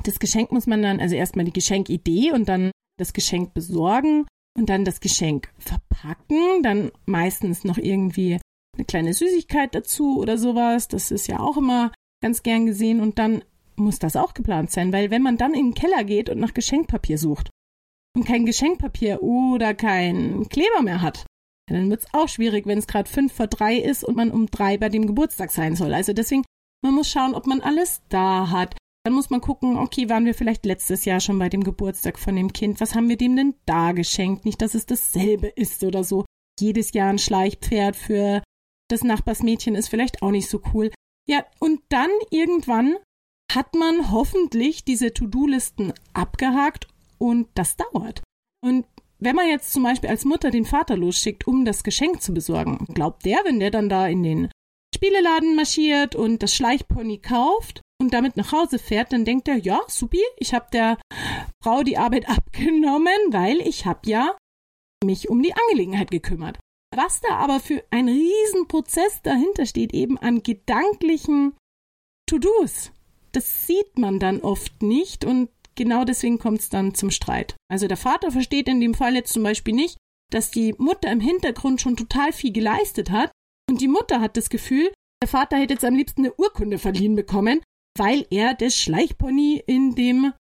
Das 0.03 0.17
Geschenk 0.19 0.51
muss 0.51 0.65
man 0.65 0.81
dann, 0.81 0.99
also 0.99 1.15
erstmal 1.15 1.45
die 1.45 1.53
Geschenkidee 1.53 2.31
und 2.31 2.49
dann 2.49 2.71
das 2.97 3.13
Geschenk 3.13 3.53
besorgen 3.53 4.25
und 4.57 4.69
dann 4.69 4.85
das 4.85 4.99
Geschenk 4.99 5.49
verpacken, 5.57 6.63
dann 6.63 6.91
meistens 7.05 7.63
noch 7.63 7.77
irgendwie 7.77 8.39
eine 8.75 8.85
kleine 8.85 9.13
Süßigkeit 9.13 9.73
dazu 9.75 10.19
oder 10.19 10.37
sowas, 10.37 10.87
das 10.87 11.11
ist 11.11 11.27
ja 11.27 11.39
auch 11.39 11.57
immer 11.57 11.91
ganz 12.21 12.43
gern 12.43 12.65
gesehen 12.65 12.99
und 13.01 13.19
dann 13.19 13.43
muss 13.75 13.99
das 13.99 14.15
auch 14.15 14.33
geplant 14.33 14.71
sein, 14.71 14.91
weil 14.91 15.09
wenn 15.09 15.21
man 15.21 15.37
dann 15.37 15.53
in 15.53 15.67
den 15.67 15.73
Keller 15.73 16.03
geht 16.03 16.29
und 16.29 16.39
nach 16.39 16.53
Geschenkpapier 16.53 17.17
sucht, 17.17 17.49
und 18.15 18.25
kein 18.25 18.45
Geschenkpapier 18.45 19.21
oder 19.21 19.73
kein 19.73 20.47
Kleber 20.49 20.81
mehr 20.81 21.01
hat, 21.01 21.25
dann 21.67 21.89
wird 21.89 22.01
es 22.01 22.13
auch 22.13 22.27
schwierig, 22.27 22.65
wenn 22.65 22.79
es 22.79 22.87
gerade 22.87 23.09
fünf 23.09 23.33
vor 23.33 23.47
drei 23.47 23.77
ist 23.77 24.03
und 24.03 24.15
man 24.15 24.31
um 24.31 24.47
drei 24.47 24.77
bei 24.77 24.89
dem 24.89 25.05
Geburtstag 25.05 25.51
sein 25.51 25.75
soll. 25.75 25.93
Also 25.93 26.13
deswegen, 26.13 26.43
man 26.83 26.95
muss 26.95 27.09
schauen, 27.09 27.35
ob 27.35 27.45
man 27.45 27.61
alles 27.61 28.01
da 28.09 28.49
hat. 28.49 28.75
Dann 29.09 29.15
muss 29.15 29.31
man 29.31 29.41
gucken, 29.41 29.75
okay, 29.75 30.07
waren 30.07 30.27
wir 30.27 30.35
vielleicht 30.35 30.67
letztes 30.67 31.03
Jahr 31.03 31.19
schon 31.19 31.39
bei 31.39 31.49
dem 31.49 31.63
Geburtstag 31.63 32.19
von 32.19 32.35
dem 32.35 32.53
Kind? 32.53 32.79
Was 32.79 32.93
haben 32.93 33.09
wir 33.09 33.17
dem 33.17 33.35
denn 33.35 33.55
da 33.65 33.91
geschenkt? 33.91 34.45
Nicht, 34.45 34.61
dass 34.61 34.75
es 34.75 34.85
dasselbe 34.85 35.47
ist 35.47 35.83
oder 35.83 36.03
so. 36.03 36.25
Jedes 36.59 36.93
Jahr 36.93 37.09
ein 37.09 37.17
Schleichpferd 37.17 37.95
für 37.95 38.43
das 38.87 39.03
Nachbarsmädchen 39.03 39.73
ist 39.73 39.87
vielleicht 39.87 40.21
auch 40.21 40.29
nicht 40.29 40.47
so 40.47 40.61
cool. 40.75 40.91
Ja, 41.27 41.43
und 41.57 41.81
dann 41.89 42.11
irgendwann 42.29 42.97
hat 43.51 43.73
man 43.73 44.11
hoffentlich 44.11 44.85
diese 44.85 45.11
To-Do-Listen 45.11 45.91
abgehakt 46.13 46.87
und 47.17 47.47
das 47.55 47.77
dauert. 47.77 48.21
Und 48.61 48.85
wenn 49.17 49.35
man 49.35 49.47
jetzt 49.47 49.73
zum 49.73 49.81
Beispiel 49.81 50.11
als 50.11 50.23
Mutter 50.23 50.51
den 50.51 50.65
Vater 50.65 50.95
losschickt, 50.95 51.47
um 51.47 51.65
das 51.65 51.81
Geschenk 51.81 52.21
zu 52.21 52.31
besorgen, 52.31 52.85
glaubt 52.93 53.25
der, 53.25 53.39
wenn 53.43 53.59
der 53.59 53.71
dann 53.71 53.89
da 53.89 54.07
in 54.07 54.21
den 54.21 54.51
Spieleladen 54.93 55.55
marschiert 55.55 56.13
und 56.13 56.43
das 56.43 56.53
Schleichpony 56.53 57.17
kauft 57.17 57.81
und 58.01 58.13
damit 58.13 58.37
nach 58.37 58.51
Hause 58.51 58.79
fährt, 58.79 59.13
dann 59.13 59.25
denkt 59.25 59.47
er, 59.47 59.57
ja, 59.57 59.81
supi, 59.87 60.21
ich 60.37 60.53
habe 60.53 60.67
der 60.71 60.97
Frau 61.63 61.83
die 61.83 61.97
Arbeit 61.97 62.29
abgenommen, 62.29 63.17
weil 63.31 63.59
ich 63.61 63.85
habe 63.85 64.09
ja 64.09 64.37
mich 65.03 65.29
um 65.29 65.41
die 65.41 65.53
Angelegenheit 65.53 66.11
gekümmert. 66.11 66.59
Was 66.95 67.21
da 67.21 67.35
aber 67.35 67.59
für 67.59 67.83
ein 67.91 68.09
Riesenprozess 68.09 69.21
dahinter 69.21 69.65
steht, 69.65 69.93
eben 69.93 70.17
an 70.17 70.41
gedanklichen 70.41 71.55
To-Dos, 72.27 72.91
das 73.31 73.67
sieht 73.67 73.97
man 73.97 74.19
dann 74.19 74.41
oft 74.41 74.81
nicht 74.81 75.23
und 75.23 75.49
genau 75.75 76.03
deswegen 76.03 76.39
kommt 76.39 76.59
es 76.59 76.69
dann 76.69 76.95
zum 76.95 77.11
Streit. 77.11 77.55
Also 77.71 77.87
der 77.87 77.97
Vater 77.97 78.31
versteht 78.31 78.67
in 78.67 78.81
dem 78.81 78.95
Fall 78.95 79.15
jetzt 79.15 79.33
zum 79.33 79.43
Beispiel 79.43 79.73
nicht, 79.73 79.97
dass 80.31 80.51
die 80.51 80.73
Mutter 80.77 81.11
im 81.11 81.19
Hintergrund 81.19 81.79
schon 81.79 81.95
total 81.95 82.33
viel 82.33 82.51
geleistet 82.51 83.11
hat 83.11 83.31
und 83.69 83.81
die 83.81 83.87
Mutter 83.87 84.19
hat 84.19 84.35
das 84.35 84.49
Gefühl, 84.49 84.91
der 85.21 85.29
Vater 85.29 85.57
hätte 85.57 85.73
jetzt 85.73 85.85
am 85.85 85.95
liebsten 85.95 86.21
eine 86.21 86.33
Urkunde 86.33 86.79
verliehen 86.79 87.15
bekommen, 87.15 87.61
weil 87.97 88.25
er 88.29 88.53
das 88.53 88.75
Schleichpony 88.75 89.63
in 89.65 89.95
dem 89.95 90.33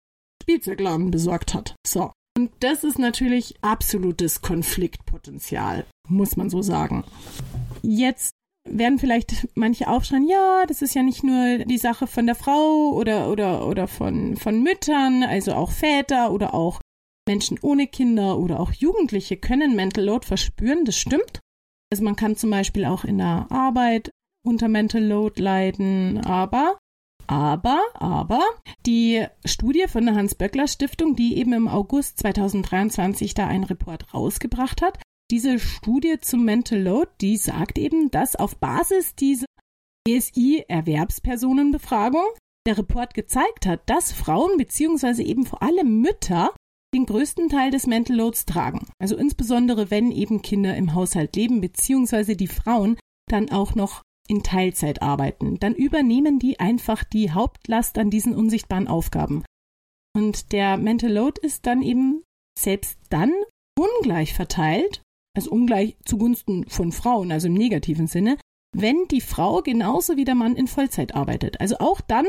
Spielzeugladen 0.42 1.10
besorgt 1.10 1.54
hat. 1.54 1.74
So. 1.86 2.12
Und 2.36 2.50
das 2.60 2.84
ist 2.84 2.98
natürlich 2.98 3.54
absolutes 3.62 4.42
Konfliktpotenzial, 4.42 5.86
muss 6.08 6.36
man 6.36 6.50
so 6.50 6.60
sagen. 6.60 7.04
Jetzt 7.82 8.30
werden 8.68 8.98
vielleicht 8.98 9.48
manche 9.54 9.88
aufschreien, 9.88 10.28
ja, 10.28 10.64
das 10.66 10.82
ist 10.82 10.94
ja 10.94 11.02
nicht 11.02 11.24
nur 11.24 11.58
die 11.64 11.78
Sache 11.78 12.06
von 12.06 12.26
der 12.26 12.34
Frau 12.34 12.92
oder, 12.92 13.30
oder, 13.30 13.66
oder 13.66 13.88
von, 13.88 14.36
von 14.36 14.62
Müttern, 14.62 15.22
also 15.22 15.54
auch 15.54 15.70
Väter 15.70 16.32
oder 16.32 16.52
auch 16.52 16.80
Menschen 17.26 17.58
ohne 17.62 17.86
Kinder 17.86 18.38
oder 18.38 18.60
auch 18.60 18.72
Jugendliche 18.72 19.36
können 19.36 19.74
Mental 19.74 20.04
Load 20.04 20.26
verspüren, 20.26 20.84
das 20.84 20.96
stimmt. 20.96 21.40
Also 21.90 22.04
man 22.04 22.16
kann 22.16 22.36
zum 22.36 22.50
Beispiel 22.50 22.84
auch 22.84 23.04
in 23.04 23.18
der 23.18 23.46
Arbeit 23.50 24.10
unter 24.44 24.68
Mental 24.68 25.02
Load 25.02 25.40
leiden, 25.40 26.18
aber, 26.18 26.78
aber, 27.28 27.82
aber, 27.94 28.42
die 28.86 29.26
Studie 29.44 29.84
von 29.88 30.06
der 30.06 30.14
Hans-Böckler-Stiftung, 30.14 31.16
die 31.16 31.36
eben 31.38 31.52
im 31.52 31.68
August 31.68 32.18
2023 32.18 33.34
da 33.34 33.46
einen 33.46 33.64
Report 33.64 34.14
rausgebracht 34.14 34.80
hat, 34.82 34.98
diese 35.30 35.58
Studie 35.58 36.18
zum 36.20 36.44
Mental 36.44 36.80
Load, 36.80 37.10
die 37.20 37.36
sagt 37.36 37.78
eben, 37.78 38.10
dass 38.10 38.36
auf 38.36 38.56
Basis 38.58 39.14
dieser 39.16 39.46
BSI-Erwerbspersonenbefragung 40.06 42.26
der 42.66 42.78
Report 42.78 43.12
gezeigt 43.14 43.66
hat, 43.66 43.80
dass 43.86 44.12
Frauen 44.12 44.56
bzw. 44.56 45.22
eben 45.22 45.44
vor 45.46 45.62
allem 45.62 46.00
Mütter 46.00 46.50
den 46.94 47.06
größten 47.06 47.48
Teil 47.48 47.70
des 47.70 47.86
Mental 47.86 48.16
Loads 48.16 48.44
tragen. 48.46 48.88
Also 48.98 49.16
insbesondere 49.16 49.90
wenn 49.90 50.12
eben 50.12 50.42
Kinder 50.42 50.76
im 50.76 50.94
Haushalt 50.94 51.34
leben 51.36 51.60
bzw. 51.60 52.36
die 52.36 52.46
Frauen 52.46 52.96
dann 53.28 53.50
auch 53.50 53.74
noch 53.74 54.02
in 54.28 54.42
Teilzeit 54.42 55.02
arbeiten, 55.02 55.58
dann 55.58 55.74
übernehmen 55.74 56.38
die 56.38 56.60
einfach 56.60 57.04
die 57.04 57.30
Hauptlast 57.30 57.98
an 57.98 58.10
diesen 58.10 58.34
unsichtbaren 58.34 58.88
Aufgaben. 58.88 59.44
Und 60.14 60.52
der 60.52 60.76
Mental 60.76 61.12
Load 61.12 61.40
ist 61.42 61.66
dann 61.66 61.82
eben 61.82 62.22
selbst 62.58 62.98
dann 63.10 63.32
ungleich 63.78 64.34
verteilt, 64.34 65.02
also 65.36 65.50
ungleich 65.50 65.96
zugunsten 66.04 66.68
von 66.68 66.92
Frauen, 66.92 67.30
also 67.30 67.48
im 67.48 67.54
negativen 67.54 68.06
Sinne, 68.06 68.38
wenn 68.74 69.06
die 69.08 69.20
Frau 69.20 69.62
genauso 69.62 70.16
wie 70.16 70.24
der 70.24 70.34
Mann 70.34 70.56
in 70.56 70.66
Vollzeit 70.66 71.14
arbeitet. 71.14 71.60
Also 71.60 71.78
auch 71.78 72.00
dann 72.00 72.26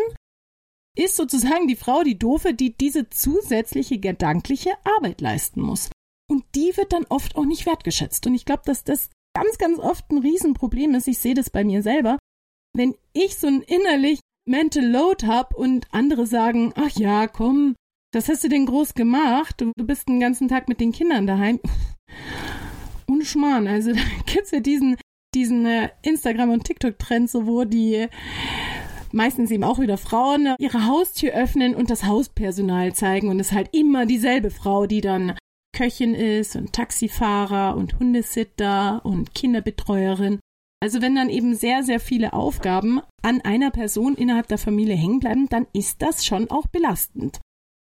ist 0.97 1.15
sozusagen 1.15 1.67
die 1.67 1.75
Frau 1.75 2.03
die 2.03 2.17
Doofe, 2.17 2.53
die 2.53 2.75
diese 2.75 3.09
zusätzliche 3.09 3.99
gedankliche 3.99 4.71
Arbeit 4.83 5.21
leisten 5.21 5.61
muss. 5.61 5.89
Und 6.29 6.43
die 6.55 6.75
wird 6.75 6.91
dann 6.91 7.05
oft 7.05 7.35
auch 7.35 7.45
nicht 7.45 7.65
wertgeschätzt. 7.65 8.25
Und 8.27 8.35
ich 8.35 8.45
glaube, 8.45 8.63
dass 8.65 8.83
das 8.83 9.09
ganz, 9.37 9.57
ganz 9.57 9.79
oft 9.79 10.09
ein 10.11 10.17
Riesenproblem 10.17 10.95
ist. 10.95 11.07
Ich 11.07 11.19
sehe 11.19 11.35
das 11.35 11.49
bei 11.49 11.63
mir 11.63 11.83
selber. 11.83 12.17
Wenn 12.75 12.95
ich 13.13 13.37
so 13.37 13.47
ein 13.47 13.61
innerlich 13.61 14.19
Mental 14.47 14.85
Load 14.85 15.27
habe 15.27 15.55
und 15.55 15.87
andere 15.91 16.25
sagen, 16.25 16.73
ach 16.75 16.91
ja, 16.97 17.27
komm, 17.27 17.75
was 18.13 18.29
hast 18.29 18.43
du 18.43 18.49
denn 18.49 18.65
groß 18.65 18.93
gemacht? 18.93 19.55
Du, 19.59 19.71
bist 19.75 20.07
den 20.07 20.19
ganzen 20.19 20.47
Tag 20.47 20.67
mit 20.69 20.79
den 20.79 20.91
Kindern 20.91 21.27
daheim 21.27 21.59
und 23.05 23.25
Schmarrn. 23.25 23.67
Also 23.67 23.91
da 23.93 24.01
gibt's 24.25 24.51
ja 24.51 24.59
diesen, 24.59 24.97
diesen 25.35 25.65
äh, 25.65 25.89
Instagram- 26.01 26.51
und 26.51 26.63
TikTok-Trend, 26.63 27.29
so 27.29 27.45
wo 27.45 27.63
die 27.63 28.07
meistens 29.11 29.51
eben 29.51 29.63
auch 29.63 29.79
wieder 29.79 29.97
Frauen 29.97 30.55
ihre 30.59 30.87
Haustür 30.87 31.33
öffnen 31.33 31.75
und 31.75 31.89
das 31.89 32.05
Hauspersonal 32.05 32.93
zeigen 32.93 33.29
und 33.29 33.39
es 33.39 33.51
halt 33.51 33.69
immer 33.73 34.05
dieselbe 34.05 34.51
Frau, 34.51 34.87
die 34.87 35.01
dann 35.01 35.37
Köchin 35.77 36.15
ist 36.15 36.55
und 36.55 36.73
Taxifahrer 36.73 37.77
und 37.77 37.99
Hundesitter 37.99 39.05
und 39.05 39.35
Kinderbetreuerin. 39.35 40.39
Also 40.81 41.03
wenn 41.03 41.13
dann 41.13 41.29
eben 41.29 41.53
sehr, 41.53 41.83
sehr 41.83 41.99
viele 41.99 42.33
Aufgaben 42.33 42.99
an 43.21 43.41
einer 43.41 43.69
Person 43.69 44.15
innerhalb 44.15 44.47
der 44.47 44.57
Familie 44.57 44.95
hängen 44.95 45.19
bleiben, 45.19 45.47
dann 45.49 45.67
ist 45.73 46.01
das 46.01 46.25
schon 46.25 46.49
auch 46.49 46.65
belastend. 46.65 47.39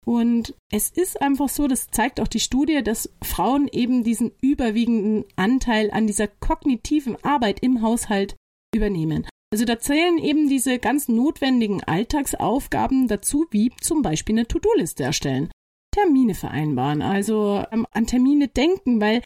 Und 0.05 0.55
es 0.73 0.91
ist 0.91 1.23
einfach 1.23 1.49
so, 1.49 1.69
das 1.69 1.89
zeigt 1.91 2.19
auch 2.19 2.27
die 2.27 2.41
Studie, 2.41 2.83
dass 2.83 3.13
Frauen 3.23 3.69
eben 3.71 4.03
diesen 4.03 4.33
überwiegenden 4.41 5.25
Anteil 5.37 5.93
an 5.93 6.09
dieser 6.09 6.27
kognitiven 6.27 7.17
Arbeit 7.25 7.61
im 7.61 7.81
Haushalt 7.81 8.35
übernehmen. 8.75 9.25
Also 9.53 9.65
da 9.65 9.79
zählen 9.79 10.19
eben 10.19 10.49
diese 10.49 10.81
ganz 10.81 11.07
notwendigen 11.07 11.85
Alltagsaufgaben 11.85 13.07
dazu, 13.07 13.47
wie 13.53 13.71
zum 13.81 14.03
Beispiel 14.03 14.35
eine 14.35 14.49
To-Do-Liste 14.49 15.05
erstellen, 15.05 15.53
Termine 16.03 16.35
vereinbaren, 16.35 17.03
also 17.03 17.65
ähm, 17.73 17.87
an 17.91 18.07
Termine 18.07 18.49
denken, 18.49 19.01
weil 19.01 19.23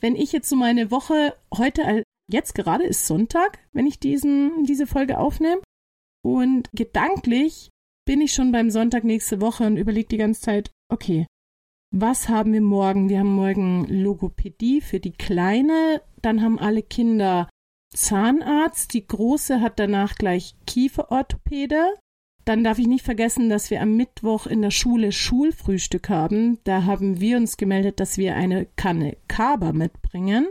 wenn 0.00 0.16
ich 0.16 0.32
jetzt 0.32 0.48
so 0.48 0.56
meine 0.56 0.90
Woche 0.90 1.36
heute, 1.56 2.02
jetzt 2.30 2.54
gerade 2.54 2.84
ist 2.84 3.06
Sonntag, 3.06 3.58
wenn 3.72 3.86
ich 3.86 3.98
diesen, 3.98 4.64
diese 4.64 4.86
Folge 4.86 5.18
aufnehme, 5.18 5.60
und 6.24 6.70
gedanklich 6.72 7.68
bin 8.06 8.20
ich 8.22 8.32
schon 8.32 8.50
beim 8.50 8.70
Sonntag 8.70 9.04
nächste 9.04 9.40
Woche 9.40 9.66
und 9.66 9.76
überlege 9.76 10.08
die 10.08 10.16
ganze 10.16 10.40
Zeit, 10.40 10.70
okay, 10.90 11.26
was 11.90 12.28
haben 12.28 12.52
wir 12.52 12.62
morgen? 12.62 13.08
Wir 13.08 13.20
haben 13.20 13.34
morgen 13.34 13.86
Logopädie 13.88 14.80
für 14.80 15.00
die 15.00 15.12
Kleine, 15.12 16.02
dann 16.22 16.42
haben 16.42 16.58
alle 16.58 16.82
Kinder 16.82 17.48
Zahnarzt, 17.94 18.94
die 18.94 19.06
Große 19.06 19.60
hat 19.60 19.78
danach 19.78 20.16
gleich 20.16 20.56
Kieferorthopäde. 20.66 21.94
Dann 22.44 22.62
darf 22.62 22.78
ich 22.78 22.86
nicht 22.86 23.04
vergessen, 23.04 23.48
dass 23.48 23.70
wir 23.70 23.80
am 23.80 23.96
Mittwoch 23.96 24.46
in 24.46 24.60
der 24.60 24.70
Schule 24.70 25.12
Schulfrühstück 25.12 26.08
haben. 26.10 26.58
Da 26.64 26.84
haben 26.84 27.20
wir 27.20 27.38
uns 27.38 27.56
gemeldet, 27.56 28.00
dass 28.00 28.18
wir 28.18 28.36
eine 28.36 28.66
Kanne 28.76 29.16
Kaba 29.28 29.72
mitbringen. 29.72 30.46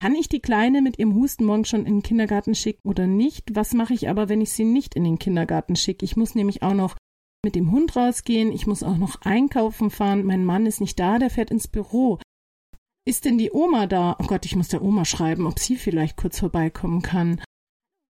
Kann 0.00 0.16
ich 0.16 0.28
die 0.28 0.40
Kleine 0.40 0.82
mit 0.82 0.98
ihrem 0.98 1.14
Husten 1.14 1.44
morgen 1.44 1.64
schon 1.64 1.86
in 1.86 1.98
den 1.98 2.02
Kindergarten 2.02 2.56
schicken 2.56 2.88
oder 2.88 3.06
nicht? 3.06 3.54
Was 3.54 3.72
mache 3.72 3.94
ich 3.94 4.08
aber, 4.08 4.28
wenn 4.28 4.40
ich 4.40 4.52
sie 4.52 4.64
nicht 4.64 4.96
in 4.96 5.04
den 5.04 5.20
Kindergarten 5.20 5.76
schicke? 5.76 6.04
Ich 6.04 6.16
muss 6.16 6.34
nämlich 6.34 6.64
auch 6.64 6.74
noch 6.74 6.96
mit 7.44 7.54
dem 7.54 7.70
Hund 7.70 7.94
rausgehen. 7.94 8.50
Ich 8.50 8.66
muss 8.66 8.82
auch 8.82 8.96
noch 8.96 9.20
einkaufen 9.22 9.90
fahren. 9.90 10.24
Mein 10.24 10.44
Mann 10.44 10.66
ist 10.66 10.80
nicht 10.80 10.98
da, 10.98 11.20
der 11.20 11.30
fährt 11.30 11.52
ins 11.52 11.68
Büro. 11.68 12.18
Ist 13.04 13.24
denn 13.24 13.38
die 13.38 13.52
Oma 13.52 13.86
da? 13.86 14.16
Oh 14.18 14.26
Gott, 14.26 14.44
ich 14.44 14.56
muss 14.56 14.68
der 14.68 14.82
Oma 14.82 15.04
schreiben, 15.04 15.46
ob 15.46 15.60
sie 15.60 15.76
vielleicht 15.76 16.16
kurz 16.16 16.40
vorbeikommen 16.40 17.02
kann. 17.02 17.40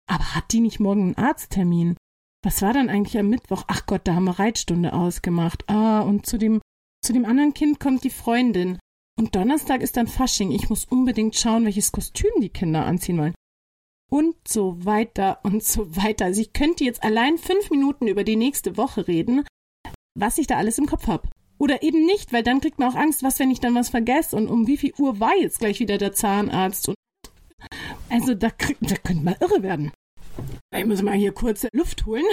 Aber 0.09 0.35
hat 0.35 0.53
die 0.53 0.61
nicht 0.61 0.81
morgen 0.81 1.03
einen 1.03 1.17
Arzttermin? 1.17 1.97
Was 2.43 2.63
war 2.63 2.73
dann 2.73 2.89
eigentlich 2.89 3.19
am 3.19 3.29
Mittwoch? 3.29 3.65
Ach 3.67 3.85
Gott, 3.87 4.03
da 4.05 4.15
haben 4.15 4.25
wir 4.25 4.39
Reitstunde 4.39 4.93
ausgemacht. 4.93 5.69
Ah, 5.69 6.01
und 6.01 6.25
zu 6.25 6.39
dem, 6.39 6.61
zu 7.05 7.13
dem 7.13 7.25
anderen 7.25 7.53
Kind 7.53 7.81
kommt 7.81 8.03
die 8.05 8.11
Freundin. 8.11 8.79
Und 9.19 9.35
Donnerstag 9.35 9.83
ist 9.83 9.99
dann 9.99 10.07
Fasching. 10.07 10.51
Ich 10.51 10.71
muss 10.71 10.87
unbedingt 10.87 11.37
schauen, 11.37 11.67
welches 11.67 11.93
Kostüm 11.93 12.31
die 12.41 12.49
Kinder 12.49 12.87
anziehen 12.87 13.19
wollen. 13.19 13.35
Und 14.11 14.37
so 14.49 14.85
weiter 14.85 15.41
und 15.43 15.63
so 15.63 15.95
weiter. 15.97 16.25
Also 16.25 16.41
ich 16.41 16.55
könnte 16.55 16.85
jetzt 16.85 17.03
allein 17.03 17.37
fünf 17.37 17.71
Minuten 17.71 18.07
über 18.07 18.25
die 18.25 18.37
nächste 18.37 18.77
Woche 18.79 19.07
reden, 19.07 19.45
was 20.19 20.39
ich 20.39 20.47
da 20.47 20.57
alles 20.57 20.79
im 20.79 20.87
Kopf 20.87 21.07
habe. 21.07 21.29
Oder 21.59 21.83
eben 21.83 22.07
nicht, 22.07 22.33
weil 22.33 22.43
dann 22.43 22.63
kriegt 22.63 22.79
man 22.79 22.91
auch 22.91 22.97
Angst, 22.97 23.23
was, 23.23 23.39
wenn 23.39 23.51
ich 23.51 23.61
dann 23.61 23.75
was 23.75 23.91
vergesse 23.91 24.35
und 24.35 24.49
um 24.49 24.67
wie 24.67 24.79
viel 24.79 24.95
Uhr 24.99 25.21
war 25.21 25.37
jetzt 25.37 25.59
gleich 25.59 25.79
wieder 25.79 25.99
der 25.99 26.15
Zahnarzt. 26.15 26.89
Und 26.89 26.97
also 28.09 28.35
da, 28.35 28.49
krieg, 28.51 28.79
da 28.81 28.97
könnte 28.97 29.23
man 29.23 29.37
irre 29.41 29.63
werden. 29.63 29.93
Ich 30.77 30.87
muss 30.87 31.03
mal 31.03 31.17
hier 31.17 31.33
kurze 31.33 31.69
Luft 31.73 32.07
holen. 32.07 32.25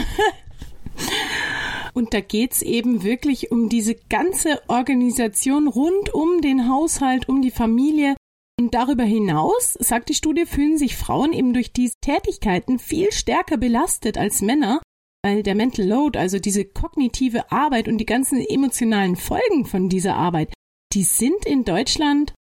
Und 1.94 2.14
da 2.14 2.20
geht's 2.20 2.62
eben 2.62 3.04
wirklich 3.04 3.52
um 3.52 3.70
diese 3.70 3.96
ganze 3.96 4.62
Organisation 4.68 5.68
rund 5.68 6.14
um 6.14 6.42
den 6.42 6.70
Haushalt, 6.70 7.28
um 7.28 7.42
die 7.42 7.50
Familie. 7.50 8.16
Und 8.60 8.76
darüber 8.76 9.04
hinaus, 9.04 9.74
sagt 9.80 10.10
die 10.10 10.14
Studie, 10.14 10.46
fühlen 10.46 10.78
sich 10.78 10.96
Frauen 10.96 11.34
eben 11.34 11.54
durch 11.54 11.74
diese 11.74 11.96
Tätigkeiten 12.02 12.78
viel 12.78 13.12
stärker 13.12 13.58
belastet 13.58 14.18
als 14.18 14.42
Männer, 14.42 14.82
weil 15.24 15.42
der 15.42 15.56
Mental 15.56 15.86
Load, 15.88 16.18
also 16.18 16.38
diese 16.38 16.66
kognitive 16.66 17.52
Arbeit 17.52 17.88
und 17.88 17.98
die 17.98 18.06
ganzen 18.06 18.40
emotionalen 18.40 19.16
Folgen 19.16 19.66
von 19.66 19.90
dieser 19.90 20.16
Arbeit, 20.16 20.54
die 20.94 21.04
sind 21.04 21.46
in 21.46 21.66
Deutschland 21.66 22.34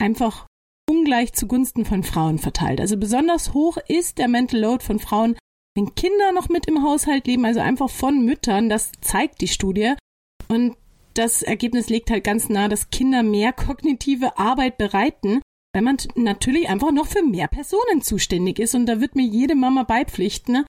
einfach 0.00 0.46
ungleich 0.92 1.32
zugunsten 1.32 1.84
von 1.84 2.02
Frauen 2.02 2.38
verteilt. 2.38 2.80
Also 2.80 2.96
besonders 2.96 3.54
hoch 3.54 3.78
ist 3.88 4.18
der 4.18 4.28
Mental 4.28 4.60
Load 4.60 4.84
von 4.84 4.98
Frauen 4.98 5.36
wenn 5.74 5.94
Kinder 5.94 6.32
noch 6.32 6.48
mit 6.48 6.66
im 6.66 6.82
Haushalt 6.82 7.26
leben, 7.26 7.44
also 7.44 7.60
einfach 7.60 7.88
von 7.88 8.24
Müttern, 8.24 8.68
das 8.68 8.92
zeigt 9.00 9.40
die 9.40 9.48
Studie. 9.48 9.94
Und 10.48 10.76
das 11.14 11.42
Ergebnis 11.42 11.88
legt 11.88 12.10
halt 12.10 12.24
ganz 12.24 12.48
nah, 12.48 12.68
dass 12.68 12.90
Kinder 12.90 13.22
mehr 13.22 13.52
kognitive 13.52 14.38
Arbeit 14.38 14.76
bereiten, 14.76 15.40
weil 15.74 15.82
man 15.82 15.96
natürlich 16.14 16.68
einfach 16.68 16.92
noch 16.92 17.06
für 17.06 17.22
mehr 17.22 17.48
Personen 17.48 18.02
zuständig 18.02 18.58
ist. 18.58 18.74
Und 18.74 18.86
da 18.86 19.00
wird 19.00 19.16
mir 19.16 19.26
jede 19.26 19.54
Mama 19.54 19.84
beipflichten. 19.84 20.64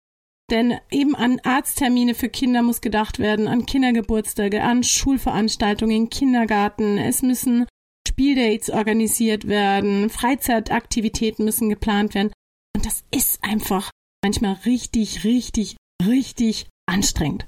Denn 0.51 0.77
eben 0.91 1.15
an 1.15 1.39
Arzttermine 1.43 2.13
für 2.13 2.29
Kinder 2.29 2.61
muss 2.61 2.81
gedacht 2.81 3.19
werden, 3.19 3.47
an 3.47 3.65
Kindergeburtstage, 3.65 4.61
an 4.61 4.83
Schulveranstaltungen, 4.83 6.09
Kindergarten. 6.09 6.97
Es 6.97 7.21
müssen 7.21 7.65
Spieldates 8.13 8.69
organisiert 8.69 9.47
werden, 9.47 10.11
Freizeitaktivitäten 10.11 11.43
müssen 11.45 11.69
geplant 11.69 12.13
werden. 12.13 12.31
Und 12.75 12.85
das 12.85 13.03
ist 13.09 13.43
einfach 13.43 13.89
manchmal 14.23 14.53
richtig, 14.65 15.23
richtig, 15.23 15.77
richtig 16.05 16.67
anstrengend. 16.87 17.47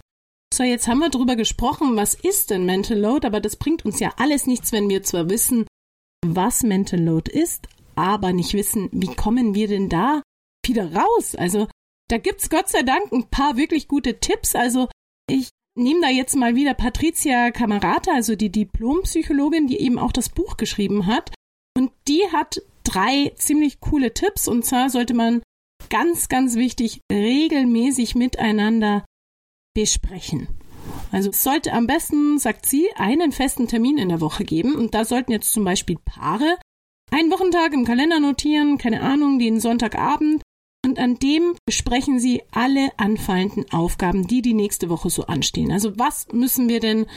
So, 0.52 0.64
jetzt 0.64 0.88
haben 0.88 1.00
wir 1.00 1.10
drüber 1.10 1.36
gesprochen, 1.36 1.96
was 1.96 2.16
ist 2.16 2.50
denn 2.50 2.66
Mental 2.66 2.98
Load, 2.98 3.28
aber 3.28 3.42
das 3.42 3.58
bringt 3.58 3.86
uns 3.86 4.00
ja 4.00 4.12
alles 4.18 4.48
nichts, 4.48 4.72
wenn 4.72 4.90
wir 4.90 5.04
zwar 5.04 5.30
wissen, 5.30 5.68
was 6.26 6.64
Mental 6.64 7.00
Load 7.00 7.32
ist, 7.32 7.68
aber 7.96 8.34
nicht 8.34 8.54
wissen, 8.54 8.90
wie 8.92 9.14
kommen 9.14 9.54
wir 9.54 9.68
denn 9.68 9.88
da 9.88 10.24
wieder 10.66 10.96
raus? 10.96 11.36
Also, 11.36 11.68
da 12.10 12.18
gibt's 12.18 12.50
Gott 12.50 12.70
sei 12.70 12.82
Dank 12.82 13.12
ein 13.12 13.30
paar 13.30 13.56
wirklich 13.56 13.88
gute 13.88 14.20
Tipps. 14.20 14.56
Also, 14.56 14.88
ich 15.30 15.50
nehme 15.76 16.02
da 16.02 16.10
jetzt 16.10 16.36
mal 16.36 16.56
wieder 16.56 16.74
Patricia 16.74 17.52
Camerata, 17.52 18.14
also 18.14 18.36
die 18.36 18.52
Diplompsychologin, 18.52 19.68
die 19.68 19.80
eben 19.80 20.00
auch 20.00 20.12
das 20.12 20.30
Buch 20.30 20.58
geschrieben 20.58 21.06
hat. 21.06 21.34
Und 21.78 21.92
die 22.08 22.24
hat 22.32 22.62
drei 22.84 23.34
ziemlich 23.36 23.80
coole 23.82 24.14
Tipps. 24.14 24.48
Und 24.48 24.66
zwar 24.66 24.90
sollte 24.90 25.14
man 25.14 25.42
ganz, 25.90 26.30
ganz 26.30 26.56
wichtig, 26.56 27.02
regelmäßig 27.12 28.16
miteinander 28.16 29.06
besprechen. 29.76 30.48
Also 31.12 31.30
es 31.30 31.44
sollte 31.44 31.74
am 31.74 31.88
besten, 31.88 32.40
sagt 32.40 32.66
sie, 32.66 32.88
einen 32.96 33.32
festen 33.32 33.68
Termin 33.68 33.98
in 33.98 34.10
der 34.10 34.22
Woche 34.22 34.46
geben. 34.46 34.76
Und 34.76 34.94
da 34.94 35.06
sollten 35.06 35.32
jetzt 35.32 35.54
zum 35.54 35.66
Beispiel 35.66 35.98
Paare 36.04 36.58
einen 37.12 37.32
Wochentag 37.32 37.74
im 37.74 37.86
Kalender 37.86 38.20
notieren, 38.20 38.78
keine 38.78 39.02
Ahnung, 39.02 39.40
den 39.40 39.60
Sonntagabend. 39.60 40.42
Und 40.86 41.00
an 41.00 41.18
dem 41.18 41.56
besprechen 41.66 42.20
sie 42.20 42.44
alle 42.52 42.92
anfallenden 42.98 43.66
Aufgaben, 43.72 44.28
die 44.28 44.44
die 44.44 44.54
nächste 44.54 44.88
Woche 44.88 45.10
so 45.10 45.26
anstehen. 45.26 45.72
Also 45.72 45.98
was 45.98 46.28
müssen 46.32 46.70
wir 46.70 46.80
denn 46.80 47.08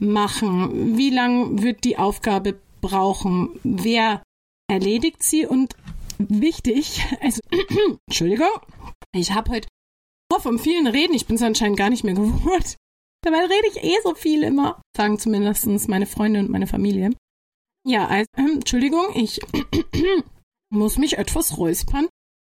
machen? 0.00 0.96
Wie 0.98 1.10
lang 1.10 1.62
wird 1.62 1.84
die 1.84 1.96
Aufgabe 1.96 2.58
brauchen? 2.80 3.50
Wer 3.62 4.20
erledigt 4.68 5.22
sie? 5.22 5.46
Und 5.46 5.76
wichtig, 6.18 7.06
also, 7.20 7.40
Entschuldigung, 8.08 8.50
ich 9.14 9.32
habe 9.32 9.52
heute 9.52 9.68
oh, 10.32 10.40
von 10.40 10.58
vielen 10.58 10.88
Reden, 10.88 11.14
ich 11.14 11.26
bin 11.26 11.36
es 11.36 11.42
anscheinend 11.42 11.78
gar 11.78 11.90
nicht 11.90 12.02
mehr 12.02 12.14
gewohnt. 12.14 12.74
Dabei 13.22 13.42
rede 13.42 13.68
ich 13.68 13.84
eh 13.84 13.96
so 14.02 14.16
viel 14.16 14.42
immer, 14.42 14.82
sagen 14.96 15.20
zumindest 15.20 15.88
meine 15.88 16.06
Freunde 16.06 16.40
und 16.40 16.50
meine 16.50 16.66
Familie. 16.66 17.10
Ja, 17.86 18.08
also, 18.08 18.26
äh, 18.36 18.42
Entschuldigung, 18.54 19.06
ich 19.14 19.40
muss 20.70 20.98
mich 20.98 21.16
etwas 21.16 21.58
räuspern. 21.58 22.08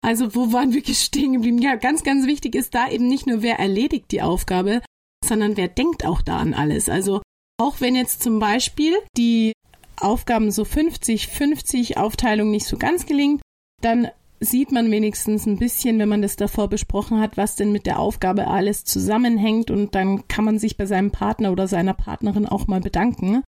Also, 0.04 0.34
wo 0.34 0.52
waren 0.52 0.72
wir 0.72 0.82
stehen 0.94 1.32
geblieben? 1.32 1.58
Ja, 1.58 1.76
ganz, 1.76 2.04
ganz 2.04 2.26
wichtig 2.26 2.54
ist 2.54 2.74
da 2.74 2.88
eben 2.88 3.08
nicht 3.08 3.26
nur, 3.26 3.42
wer 3.42 3.58
erledigt 3.58 4.10
die 4.12 4.22
Aufgabe, 4.22 4.82
sondern 5.24 5.56
wer 5.56 5.68
denkt 5.68 6.04
auch 6.04 6.22
da 6.22 6.38
an 6.38 6.54
alles. 6.54 6.88
Also, 6.88 7.22
auch 7.58 7.80
wenn 7.80 7.96
jetzt 7.96 8.22
zum 8.22 8.38
Beispiel 8.38 8.94
die 9.16 9.52
Aufgaben 9.98 10.50
so 10.50 10.62
50-50 10.62 11.96
Aufteilung 11.96 12.50
nicht 12.50 12.66
so 12.66 12.76
ganz 12.76 13.06
gelingt, 13.06 13.40
dann 13.82 14.08
sieht 14.40 14.70
man 14.72 14.90
wenigstens 14.90 15.46
ein 15.46 15.58
bisschen, 15.58 15.98
wenn 15.98 16.08
man 16.08 16.22
das 16.22 16.36
davor 16.36 16.68
besprochen 16.68 17.20
hat, 17.20 17.36
was 17.36 17.56
denn 17.56 17.72
mit 17.72 17.86
der 17.86 17.98
Aufgabe 17.98 18.48
alles 18.48 18.84
zusammenhängt 18.84 19.70
und 19.70 19.94
dann 19.94 20.28
kann 20.28 20.44
man 20.44 20.58
sich 20.58 20.76
bei 20.76 20.86
seinem 20.86 21.10
Partner 21.10 21.52
oder 21.52 21.68
seiner 21.68 21.94
Partnerin 21.94 22.46
auch 22.46 22.66
mal 22.66 22.80
bedanken. 22.80 23.42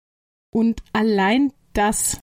Und 0.52 0.82
allein 0.92 1.52
das, 1.72 2.20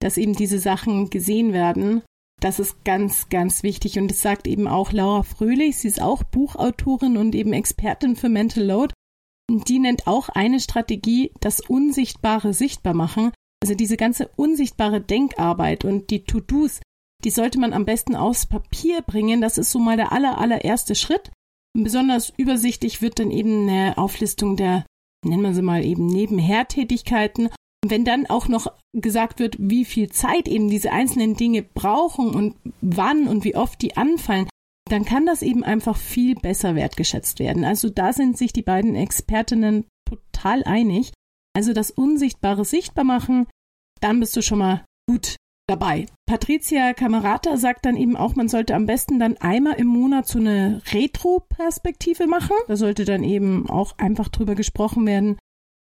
dass 0.00 0.16
eben 0.16 0.34
diese 0.34 0.58
Sachen 0.58 1.10
gesehen 1.10 1.52
werden, 1.52 2.02
das 2.40 2.58
ist 2.58 2.84
ganz, 2.84 3.28
ganz 3.28 3.62
wichtig. 3.62 3.98
Und 3.98 4.08
das 4.08 4.22
sagt 4.22 4.46
eben 4.46 4.68
auch 4.68 4.92
Laura 4.92 5.22
Fröhlich. 5.22 5.78
Sie 5.78 5.88
ist 5.88 6.02
auch 6.02 6.22
Buchautorin 6.22 7.16
und 7.16 7.34
eben 7.34 7.52
Expertin 7.52 8.16
für 8.16 8.28
Mental 8.28 8.64
Load. 8.64 8.94
Und 9.50 9.68
die 9.68 9.78
nennt 9.78 10.06
auch 10.06 10.28
eine 10.28 10.60
Strategie, 10.60 11.32
das 11.40 11.60
Unsichtbare 11.60 12.52
sichtbar 12.52 12.94
machen. 12.94 13.32
Also 13.62 13.74
diese 13.74 13.96
ganze 13.96 14.28
unsichtbare 14.36 15.00
Denkarbeit 15.00 15.84
und 15.84 16.10
die 16.10 16.24
To-Dos, 16.24 16.80
die 17.24 17.30
sollte 17.30 17.58
man 17.58 17.72
am 17.72 17.84
besten 17.84 18.14
aufs 18.14 18.46
Papier 18.46 19.02
bringen. 19.02 19.40
Das 19.40 19.56
ist 19.56 19.70
so 19.70 19.78
mal 19.78 19.96
der 19.96 20.12
aller, 20.12 20.38
allererste 20.38 20.94
Schritt. 20.94 21.30
besonders 21.74 22.32
übersichtlich 22.36 23.02
wird 23.02 23.18
dann 23.18 23.30
eben 23.30 23.68
eine 23.68 23.98
Auflistung 23.98 24.56
der, 24.56 24.84
nennen 25.24 25.42
wir 25.42 25.54
sie 25.54 25.62
mal 25.62 25.84
eben 25.84 26.06
Nebenhertätigkeiten. 26.06 27.48
Wenn 27.90 28.04
dann 28.04 28.26
auch 28.26 28.48
noch 28.48 28.66
gesagt 28.92 29.38
wird, 29.38 29.56
wie 29.58 29.84
viel 29.84 30.10
Zeit 30.10 30.48
eben 30.48 30.68
diese 30.70 30.92
einzelnen 30.92 31.34
Dinge 31.34 31.62
brauchen 31.62 32.30
und 32.30 32.56
wann 32.80 33.28
und 33.28 33.44
wie 33.44 33.56
oft 33.56 33.80
die 33.82 33.96
anfallen, 33.96 34.48
dann 34.88 35.04
kann 35.04 35.26
das 35.26 35.42
eben 35.42 35.64
einfach 35.64 35.96
viel 35.96 36.36
besser 36.36 36.74
wertgeschätzt 36.74 37.38
werden. 37.38 37.64
Also 37.64 37.90
da 37.90 38.12
sind 38.12 38.38
sich 38.38 38.52
die 38.52 38.62
beiden 38.62 38.94
Expertinnen 38.94 39.84
total 40.08 40.62
einig. 40.64 41.12
Also 41.54 41.72
das 41.72 41.90
Unsichtbare 41.90 42.64
sichtbar 42.64 43.04
machen, 43.04 43.46
dann 44.00 44.20
bist 44.20 44.36
du 44.36 44.42
schon 44.42 44.58
mal 44.58 44.84
gut 45.08 45.36
dabei. 45.66 46.06
Patricia 46.26 46.92
Camerata 46.92 47.56
sagt 47.56 47.86
dann 47.86 47.96
eben 47.96 48.16
auch, 48.16 48.36
man 48.36 48.48
sollte 48.48 48.74
am 48.74 48.86
besten 48.86 49.18
dann 49.18 49.36
einmal 49.38 49.74
im 49.74 49.88
Monat 49.88 50.28
so 50.28 50.38
eine 50.38 50.80
Retro-Perspektive 50.92 52.26
machen. 52.26 52.56
Da 52.68 52.76
sollte 52.76 53.04
dann 53.04 53.24
eben 53.24 53.68
auch 53.68 53.98
einfach 53.98 54.28
drüber 54.28 54.54
gesprochen 54.54 55.06
werden, 55.06 55.38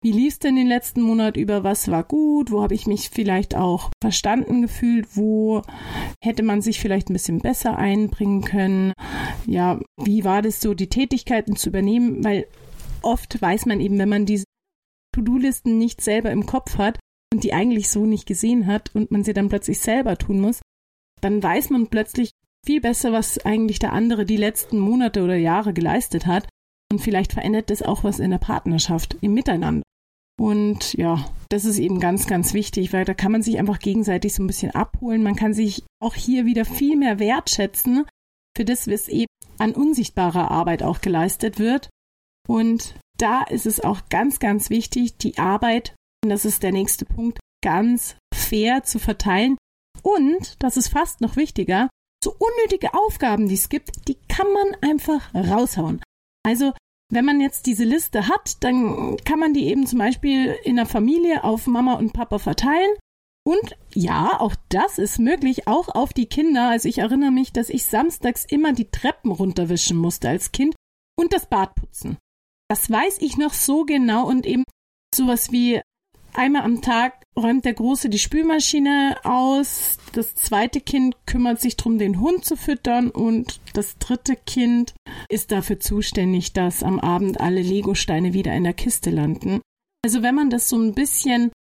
wie 0.01 0.13
lief's 0.13 0.39
denn 0.39 0.55
den 0.55 0.67
letzten 0.67 1.01
Monat 1.01 1.35
über? 1.35 1.65
Was 1.65 1.91
war 1.91 2.03
gut? 2.03 2.51
Wo 2.51 2.61
habe 2.61 2.73
ich 2.73 2.87
mich 2.87 3.09
vielleicht 3.09 3.55
auch 3.55 3.91
verstanden 4.01 4.61
gefühlt? 4.61 5.17
Wo 5.17 5.61
hätte 6.23 6.41
man 6.43 6.61
sich 6.61 6.79
vielleicht 6.79 7.09
ein 7.09 7.13
bisschen 7.13 7.39
besser 7.39 7.77
einbringen 7.77 8.41
können? 8.41 8.93
Ja, 9.45 9.79
wie 9.97 10.23
war 10.23 10.41
das 10.41 10.61
so, 10.61 10.73
die 10.73 10.87
Tätigkeiten 10.87 11.57
zu 11.57 11.69
übernehmen? 11.69 12.23
Weil 12.23 12.47
oft 13.01 13.41
weiß 13.41 13.65
man 13.65 13.81
eben, 13.81 13.97
wenn 13.99 14.07
man 14.07 14.25
diese 14.25 14.45
To-Do-Listen 15.15 15.77
nicht 15.77 15.99
selber 15.99 16.31
im 16.31 16.45
Kopf 16.45 16.77
hat 16.77 16.97
und 17.33 17.43
die 17.43 17.53
eigentlich 17.53 17.89
so 17.89 18.05
nicht 18.05 18.25
gesehen 18.25 18.67
hat 18.67 18.95
und 18.95 19.11
man 19.11 19.25
sie 19.25 19.33
dann 19.33 19.49
plötzlich 19.49 19.79
selber 19.79 20.17
tun 20.17 20.39
muss, 20.39 20.61
dann 21.19 21.43
weiß 21.43 21.71
man 21.71 21.87
plötzlich 21.87 22.31
viel 22.65 22.79
besser, 22.79 23.11
was 23.11 23.43
eigentlich 23.45 23.79
der 23.79 23.91
andere 23.91 24.25
die 24.25 24.37
letzten 24.37 24.79
Monate 24.79 25.23
oder 25.23 25.35
Jahre 25.35 25.73
geleistet 25.73 26.25
hat. 26.25 26.47
Und 26.91 27.01
vielleicht 27.01 27.33
verändert 27.33 27.69
das 27.69 27.81
auch 27.81 28.03
was 28.03 28.19
in 28.19 28.31
der 28.31 28.39
Partnerschaft, 28.39 29.17
im 29.21 29.33
Miteinander. 29.33 29.83
Und 30.39 30.93
ja, 30.93 31.29
das 31.49 31.65
ist 31.65 31.79
eben 31.79 31.99
ganz, 31.99 32.25
ganz 32.25 32.53
wichtig, 32.53 32.93
weil 32.93 33.03
da 33.03 33.13
kann 33.13 33.31
man 33.31 33.41
sich 33.41 33.59
einfach 33.59 33.79
gegenseitig 33.79 34.33
so 34.33 34.41
ein 34.41 34.47
bisschen 34.47 34.71
abholen. 34.71 35.21
Man 35.21 35.35
kann 35.35 35.53
sich 35.53 35.83
auch 36.01 36.15
hier 36.15 36.45
wieder 36.45 36.63
viel 36.63 36.95
mehr 36.95 37.19
wertschätzen 37.19 38.05
für 38.55 38.63
das, 38.63 38.87
was 38.87 39.09
eben 39.09 39.27
an 39.57 39.73
unsichtbarer 39.73 40.49
Arbeit 40.49 40.81
auch 40.81 41.01
geleistet 41.01 41.59
wird. 41.59 41.89
Und 42.47 42.95
da 43.17 43.43
ist 43.43 43.65
es 43.65 43.81
auch 43.81 44.07
ganz, 44.09 44.39
ganz 44.39 44.69
wichtig, 44.69 45.17
die 45.17 45.37
Arbeit, 45.37 45.93
und 46.23 46.29
das 46.29 46.45
ist 46.45 46.63
der 46.63 46.71
nächste 46.71 47.05
Punkt, 47.05 47.39
ganz 47.61 48.15
fair 48.33 48.83
zu 48.83 48.97
verteilen. 48.97 49.57
Und, 50.01 50.55
das 50.59 50.77
ist 50.77 50.87
fast 50.87 51.19
noch 51.19 51.35
wichtiger, 51.35 51.89
so 52.23 52.33
unnötige 52.37 52.93
Aufgaben, 52.93 53.49
die 53.49 53.55
es 53.55 53.67
gibt, 53.67 54.07
die 54.07 54.15
kann 54.29 54.47
man 54.53 54.89
einfach 54.89 55.33
raushauen. 55.33 56.01
Also 56.45 56.73
wenn 57.11 57.25
man 57.25 57.41
jetzt 57.41 57.65
diese 57.65 57.83
Liste 57.83 58.27
hat, 58.27 58.63
dann 58.63 59.17
kann 59.25 59.39
man 59.39 59.53
die 59.53 59.67
eben 59.67 59.87
zum 59.87 59.99
Beispiel 59.99 60.55
in 60.63 60.75
der 60.75 60.85
Familie 60.85 61.43
auf 61.43 61.65
Mama 61.67 61.95
und 61.95 62.13
Papa 62.13 62.37
verteilen. 62.37 62.91
Und 63.43 63.77
ja, 63.95 64.39
auch 64.39 64.53
das 64.69 64.99
ist 64.99 65.17
möglich, 65.17 65.67
auch 65.67 65.89
auf 65.89 66.13
die 66.13 66.27
Kinder. 66.27 66.69
Also 66.69 66.87
ich 66.87 66.99
erinnere 66.99 67.31
mich, 67.31 67.51
dass 67.51 67.69
ich 67.69 67.85
samstags 67.85 68.45
immer 68.45 68.73
die 68.73 68.91
Treppen 68.91 69.31
runterwischen 69.31 69.97
musste 69.97 70.29
als 70.29 70.51
Kind 70.51 70.75
und 71.17 71.33
das 71.33 71.47
Bad 71.47 71.73
putzen. 71.73 72.17
Das 72.69 72.91
weiß 72.91 73.17
ich 73.21 73.37
noch 73.37 73.53
so 73.53 73.85
genau 73.85 74.27
und 74.27 74.45
eben 74.45 74.63
sowas 75.15 75.51
wie 75.51 75.81
einmal 76.33 76.61
am 76.61 76.83
Tag 76.83 77.18
räumt 77.39 77.65
der 77.65 77.73
Große 77.73 78.09
die 78.09 78.19
Spülmaschine 78.19 79.17
aus, 79.23 79.97
das 80.13 80.35
zweite 80.35 80.81
Kind 80.81 81.15
kümmert 81.25 81.59
sich 81.61 81.77
darum, 81.77 81.97
den 81.97 82.19
Hund 82.19 82.45
zu 82.45 82.55
füttern 82.55 83.09
und 83.09 83.59
das 83.73 83.97
dritte 83.97 84.35
Kind 84.35 84.93
ist 85.29 85.51
dafür 85.51 85.79
zuständig, 85.79 86.53
dass 86.53 86.83
am 86.83 86.99
Abend 86.99 87.39
alle 87.39 87.61
Legosteine 87.61 88.33
wieder 88.33 88.53
in 88.53 88.63
der 88.63 88.73
Kiste 88.73 89.09
landen. 89.09 89.61
Also 90.03 90.21
wenn 90.21 90.35
man 90.35 90.49
das 90.49 90.69
so 90.69 90.77
ein 90.77 90.93
bisschen 90.93 91.51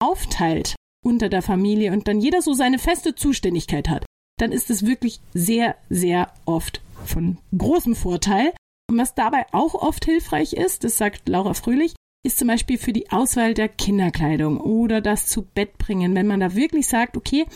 aufteilt 0.00 0.76
unter 1.04 1.28
der 1.28 1.42
Familie 1.42 1.92
und 1.92 2.08
dann 2.08 2.20
jeder 2.20 2.42
so 2.42 2.54
seine 2.54 2.78
feste 2.78 3.14
Zuständigkeit 3.14 3.88
hat, 3.88 4.04
dann 4.38 4.52
ist 4.52 4.70
es 4.70 4.86
wirklich 4.86 5.20
sehr, 5.34 5.76
sehr 5.90 6.32
oft 6.46 6.80
von 7.04 7.38
großem 7.56 7.94
Vorteil. 7.94 8.52
Und 8.90 8.98
was 8.98 9.14
dabei 9.14 9.46
auch 9.52 9.74
oft 9.74 10.04
hilfreich 10.04 10.52
ist, 10.52 10.84
das 10.84 10.98
sagt 10.98 11.28
Laura 11.28 11.54
Fröhlich, 11.54 11.94
ist 12.24 12.38
zum 12.38 12.48
Beispiel 12.48 12.78
für 12.78 12.92
die 12.92 13.10
Auswahl 13.10 13.54
der 13.54 13.68
Kinderkleidung 13.68 14.60
oder 14.60 15.00
das 15.00 15.26
zu 15.26 15.42
Bett 15.42 15.76
bringen, 15.78 16.14
wenn 16.14 16.26
man 16.26 16.40
da 16.40 16.54
wirklich 16.54 16.86
sagt, 16.86 17.16
okay, 17.16 17.46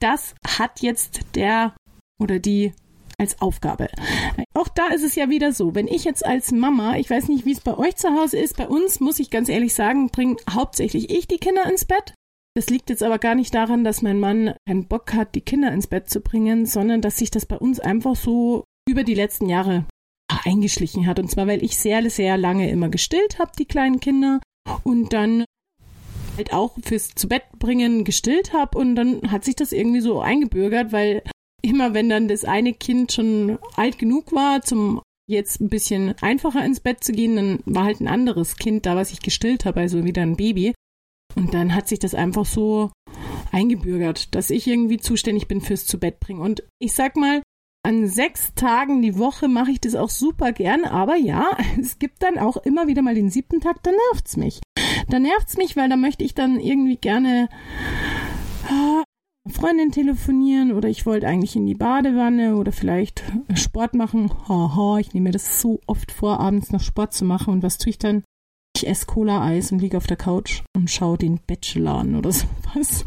das 0.00 0.34
hat 0.46 0.80
jetzt 0.80 1.20
der 1.34 1.74
oder 2.20 2.38
die 2.38 2.72
als 3.18 3.40
Aufgabe. 3.40 3.88
Auch 4.54 4.68
da 4.68 4.88
ist 4.88 5.04
es 5.04 5.14
ja 5.14 5.28
wieder 5.30 5.52
so, 5.52 5.74
wenn 5.74 5.88
ich 5.88 6.04
jetzt 6.04 6.24
als 6.24 6.52
Mama, 6.52 6.96
ich 6.96 7.10
weiß 7.10 7.28
nicht, 7.28 7.44
wie 7.44 7.52
es 7.52 7.60
bei 7.60 7.76
euch 7.76 7.96
zu 7.96 8.08
Hause 8.10 8.38
ist, 8.38 8.56
bei 8.56 8.66
uns 8.66 9.00
muss 9.00 9.18
ich 9.18 9.30
ganz 9.30 9.48
ehrlich 9.48 9.74
sagen, 9.74 10.08
bringe 10.08 10.36
hauptsächlich 10.50 11.10
ich 11.10 11.28
die 11.28 11.38
Kinder 11.38 11.68
ins 11.68 11.84
Bett. 11.84 12.14
Das 12.56 12.70
liegt 12.70 12.88
jetzt 12.88 13.02
aber 13.02 13.18
gar 13.18 13.34
nicht 13.34 13.54
daran, 13.54 13.84
dass 13.84 14.02
mein 14.02 14.20
Mann 14.20 14.54
keinen 14.66 14.86
Bock 14.86 15.12
hat, 15.12 15.34
die 15.34 15.40
Kinder 15.40 15.72
ins 15.72 15.88
Bett 15.88 16.08
zu 16.08 16.20
bringen, 16.20 16.66
sondern 16.66 17.00
dass 17.00 17.18
sich 17.18 17.30
das 17.30 17.46
bei 17.46 17.58
uns 17.58 17.80
einfach 17.80 18.16
so 18.16 18.64
über 18.88 19.04
die 19.04 19.14
letzten 19.14 19.48
Jahre 19.48 19.86
eingeschlichen 20.28 21.06
hat. 21.06 21.18
Und 21.18 21.30
zwar, 21.30 21.46
weil 21.46 21.62
ich 21.62 21.76
sehr, 21.76 22.08
sehr 22.10 22.36
lange 22.36 22.70
immer 22.70 22.88
gestillt 22.88 23.38
habe, 23.38 23.52
die 23.58 23.66
kleinen 23.66 24.00
Kinder. 24.00 24.40
Und 24.82 25.12
dann 25.12 25.44
halt 26.36 26.52
auch 26.52 26.76
fürs 26.82 27.14
zu 27.14 27.28
Bett 27.28 27.44
bringen 27.58 28.04
gestillt 28.04 28.52
habe. 28.52 28.78
Und 28.78 28.96
dann 28.96 29.30
hat 29.30 29.44
sich 29.44 29.56
das 29.56 29.72
irgendwie 29.72 30.00
so 30.00 30.20
eingebürgert, 30.20 30.92
weil 30.92 31.22
immer 31.62 31.94
wenn 31.94 32.08
dann 32.08 32.28
das 32.28 32.44
eine 32.44 32.74
Kind 32.74 33.12
schon 33.12 33.58
alt 33.76 33.98
genug 33.98 34.32
war, 34.32 34.62
zum 34.62 35.00
jetzt 35.26 35.60
ein 35.60 35.70
bisschen 35.70 36.14
einfacher 36.20 36.64
ins 36.64 36.80
Bett 36.80 37.02
zu 37.02 37.12
gehen, 37.12 37.36
dann 37.36 37.58
war 37.64 37.84
halt 37.84 38.00
ein 38.00 38.08
anderes 38.08 38.56
Kind 38.56 38.84
da, 38.84 38.94
was 38.94 39.12
ich 39.12 39.20
gestillt 39.20 39.64
habe, 39.64 39.80
also 39.80 40.04
wieder 40.04 40.22
ein 40.22 40.36
Baby. 40.36 40.74
Und 41.34 41.54
dann 41.54 41.74
hat 41.74 41.88
sich 41.88 41.98
das 41.98 42.14
einfach 42.14 42.44
so 42.44 42.92
eingebürgert, 43.50 44.34
dass 44.34 44.50
ich 44.50 44.66
irgendwie 44.66 44.98
zuständig 44.98 45.48
bin 45.48 45.60
fürs 45.60 45.86
zu 45.86 45.98
Bett 45.98 46.20
bringen. 46.20 46.40
Und 46.40 46.62
ich 46.78 46.92
sag 46.92 47.16
mal, 47.16 47.42
an 47.84 48.08
sechs 48.08 48.54
Tagen 48.54 49.02
die 49.02 49.18
Woche 49.18 49.46
mache 49.46 49.70
ich 49.70 49.80
das 49.80 49.94
auch 49.94 50.08
super 50.08 50.52
gern, 50.52 50.84
aber 50.84 51.16
ja, 51.16 51.50
es 51.80 51.98
gibt 51.98 52.22
dann 52.22 52.38
auch 52.38 52.56
immer 52.56 52.86
wieder 52.86 53.02
mal 53.02 53.14
den 53.14 53.30
siebten 53.30 53.60
Tag, 53.60 53.82
da 53.82 53.90
nervt's 53.90 54.36
mich. 54.36 54.60
Da 55.08 55.18
nervt's 55.18 55.56
mich, 55.56 55.76
weil 55.76 55.88
da 55.88 55.96
möchte 55.96 56.24
ich 56.24 56.34
dann 56.34 56.58
irgendwie 56.58 56.96
gerne 56.96 57.48
äh, 58.68 59.50
Freundin 59.50 59.92
telefonieren 59.92 60.72
oder 60.72 60.88
ich 60.88 61.04
wollte 61.04 61.28
eigentlich 61.28 61.56
in 61.56 61.66
die 61.66 61.74
Badewanne 61.74 62.56
oder 62.56 62.72
vielleicht 62.72 63.22
Sport 63.54 63.94
machen. 63.94 64.30
Haha, 64.48 64.98
ich 64.98 65.12
nehme 65.12 65.24
mir 65.24 65.32
das 65.32 65.60
so 65.60 65.80
oft 65.86 66.10
vor, 66.10 66.40
abends 66.40 66.72
noch 66.72 66.80
Sport 66.80 67.12
zu 67.12 67.26
machen 67.26 67.52
und 67.52 67.62
was 67.62 67.76
tue 67.76 67.90
ich 67.90 67.98
dann? 67.98 68.24
Ich 68.74 68.88
esse 68.88 69.06
Cola-Eis 69.06 69.70
und 69.70 69.80
liege 69.80 69.98
auf 69.98 70.06
der 70.06 70.16
Couch 70.16 70.62
und 70.74 70.90
schaue 70.90 71.18
den 71.18 71.38
Bachelor 71.46 71.96
an 71.98 72.16
oder 72.16 72.32
sowas. 72.32 73.04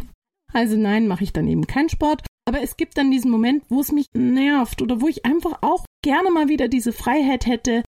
Also 0.54 0.78
nein, 0.78 1.08
mache 1.08 1.24
ich 1.24 1.34
dann 1.34 1.48
eben 1.48 1.66
keinen 1.66 1.90
Sport. 1.90 2.22
Aber 2.48 2.62
es 2.62 2.78
gibt 2.78 2.98
dann 2.98 3.12
diesen 3.12 3.30
Moment, 3.30 3.66
wo 3.68 3.82
es 3.82 3.92
mich 3.92 4.06
nervt 4.14 4.82
oder 4.82 5.02
wo 5.02 5.10
ich 5.10 5.26
einfach 5.26 5.60
auch 5.62 5.86
gerne 6.02 6.32
mal 6.32 6.48
wieder 6.48 6.70
diese 6.70 6.94
Freiheit 6.94 7.46
hätte, 7.46 7.84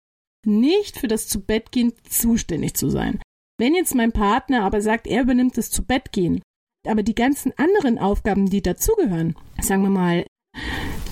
nicht 0.45 0.97
für 0.97 1.07
das 1.07 1.27
zu 1.29 1.39
Bett 1.39 1.71
gehen 1.71 1.93
zuständig 2.07 2.73
zu 2.73 2.89
sein. 2.89 3.21
Wenn 3.57 3.73
jetzt 3.73 3.95
mein 3.95 4.11
Partner 4.11 4.63
aber 4.63 4.81
sagt, 4.81 5.07
er 5.07 5.21
übernimmt 5.21 5.57
das 5.57 5.71
zu 5.71 5.85
Bett 5.85 6.11
gehen, 6.11 6.41
aber 6.85 7.03
die 7.03 7.15
ganzen 7.15 7.53
anderen 7.57 7.99
Aufgaben, 7.99 8.49
die 8.49 8.61
dazugehören, 8.61 9.35
sagen 9.61 9.83
wir 9.83 9.89
mal, 9.89 10.25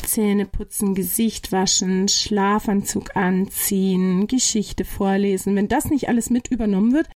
Zähne 0.04 0.46
putzen, 0.46 0.94
Gesicht 0.94 1.52
waschen, 1.54 2.10
Schlafanzug 2.10 3.16
anziehen, 3.16 4.28
Geschichte 4.28 4.84
vorlesen, 4.84 5.56
wenn 5.56 5.70
das 5.70 5.90
nicht 5.90 6.10
alles 6.10 6.30
mit 6.30 6.50
übernommen 6.50 6.92
wird, 6.92 7.10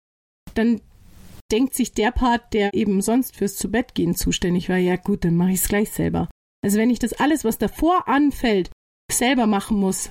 dann 0.54 0.80
denkt 1.52 1.74
sich 1.74 1.94
der 1.94 2.12
Part, 2.12 2.54
der 2.54 2.74
eben 2.74 3.02
sonst 3.02 3.36
fürs 3.36 3.56
Zubettgehen 3.56 4.16
zuständig 4.16 4.70
war, 4.70 4.78
ja 4.78 4.96
gut, 4.96 5.26
dann 5.26 5.36
mache 5.36 5.52
ich 5.52 5.62
es 5.62 5.68
gleich 5.68 5.92
selber. 5.92 6.30
Also 6.64 6.78
wenn 6.78 6.90
ich 6.90 7.00
das 7.00 7.14
alles, 7.14 7.44
was 7.44 7.58
davor 7.58 8.08
anfällt, 8.08 8.72
selber 9.12 9.48
machen 9.48 9.78
muss, 9.78 10.10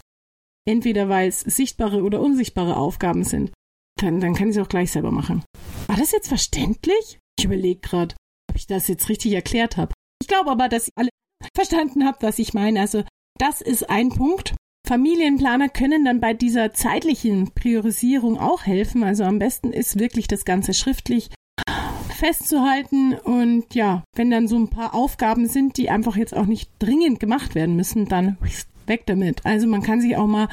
entweder 0.68 1.08
weil 1.08 1.28
es 1.28 1.40
sichtbare 1.40 2.02
oder 2.02 2.20
unsichtbare 2.20 2.76
Aufgaben 2.76 3.24
sind, 3.24 3.52
dann, 4.00 4.20
dann 4.20 4.34
kann 4.34 4.48
ich 4.48 4.56
es 4.56 4.62
auch 4.62 4.68
gleich 4.68 4.92
selber 4.92 5.10
machen. 5.10 5.44
War 5.86 5.96
das 5.96 6.12
jetzt 6.12 6.28
verständlich? 6.28 7.18
Ich 7.38 7.44
überlege 7.44 7.80
gerade, 7.80 8.14
ob 8.50 8.56
ich 8.56 8.66
das 8.66 8.88
jetzt 8.88 9.08
richtig 9.08 9.32
erklärt 9.32 9.76
habe. 9.76 9.92
Ich 10.20 10.28
glaube 10.28 10.50
aber, 10.50 10.68
dass 10.68 10.88
ihr 10.88 10.92
alle 10.96 11.08
verstanden 11.54 12.04
habt, 12.04 12.22
was 12.22 12.38
ich 12.38 12.54
meine. 12.54 12.80
Also 12.80 13.04
das 13.38 13.60
ist 13.60 13.88
ein 13.88 14.10
Punkt. 14.10 14.54
Familienplaner 14.90 15.68
können 15.68 16.04
dann 16.04 16.18
bei 16.18 16.34
dieser 16.34 16.72
zeitlichen 16.72 17.52
Priorisierung 17.52 18.40
auch 18.40 18.66
helfen. 18.66 19.04
Also 19.04 19.22
am 19.22 19.38
besten 19.38 19.72
ist 19.72 20.00
wirklich 20.00 20.26
das 20.26 20.44
Ganze 20.44 20.74
schriftlich 20.74 21.30
festzuhalten 22.08 23.14
und 23.14 23.72
ja, 23.76 24.02
wenn 24.16 24.32
dann 24.32 24.48
so 24.48 24.56
ein 24.58 24.68
paar 24.68 24.92
Aufgaben 24.92 25.46
sind, 25.46 25.76
die 25.76 25.90
einfach 25.90 26.16
jetzt 26.16 26.36
auch 26.36 26.46
nicht 26.46 26.72
dringend 26.80 27.20
gemacht 27.20 27.54
werden 27.54 27.76
müssen, 27.76 28.06
dann 28.06 28.36
weg 28.86 29.04
damit. 29.06 29.46
Also 29.46 29.68
man 29.68 29.84
kann 29.84 30.00
sich 30.00 30.16
auch 30.16 30.26
mal 30.26 30.48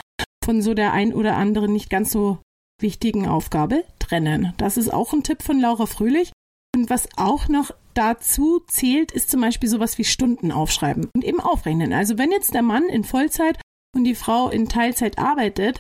von 0.46 0.62
so 0.62 0.76
der 0.76 0.94
ein 0.94 1.16
oder 1.16 1.36
anderen 1.36 1.74
nicht 1.74 1.90
ganz 1.90 2.12
so 2.12 2.38
wichtigen 2.80 3.28
Aufgabe 3.28 3.86
trennen. 3.98 4.54
Das 4.58 4.78
ist 4.78 4.94
auch 4.94 5.14
ein 5.14 5.24
Tipp 5.24 5.42
von 5.42 5.60
Laura 5.60 5.88
Fröhlich. 5.88 6.32
Und 6.76 6.92
was 6.92 7.10
auch 7.18 7.48
noch 7.48 7.72
dazu 7.96 8.62
zählt, 8.68 9.12
ist 9.12 9.32
zum 9.32 9.42
Beispiel 9.42 9.68
sowas 9.68 9.98
wie 9.98 10.04
Stunden 10.04 10.52
aufschreiben 10.52 11.10
und 11.16 11.24
eben 11.24 11.40
aufrechnen. 11.40 11.92
Also 11.92 12.20
wenn 12.20 12.30
jetzt 12.30 12.54
der 12.54 12.62
Mann 12.62 12.84
in 12.84 13.04
Vollzeit 13.04 13.58
und 13.98 14.04
die 14.04 14.16
Frau 14.16 14.50
in 14.50 14.70
Teilzeit 14.70 15.18
arbeitet, 15.18 15.80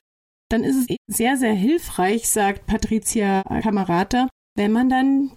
dann 0.50 0.64
ist 0.64 0.90
es 0.90 0.98
sehr, 1.08 1.38
sehr 1.38 1.54
hilfreich, 1.54 2.28
sagt 2.28 2.66
Patricia 2.66 3.44
Kamerata, 3.62 4.28
wenn 4.56 4.72
man 4.72 4.90
dann 4.90 5.32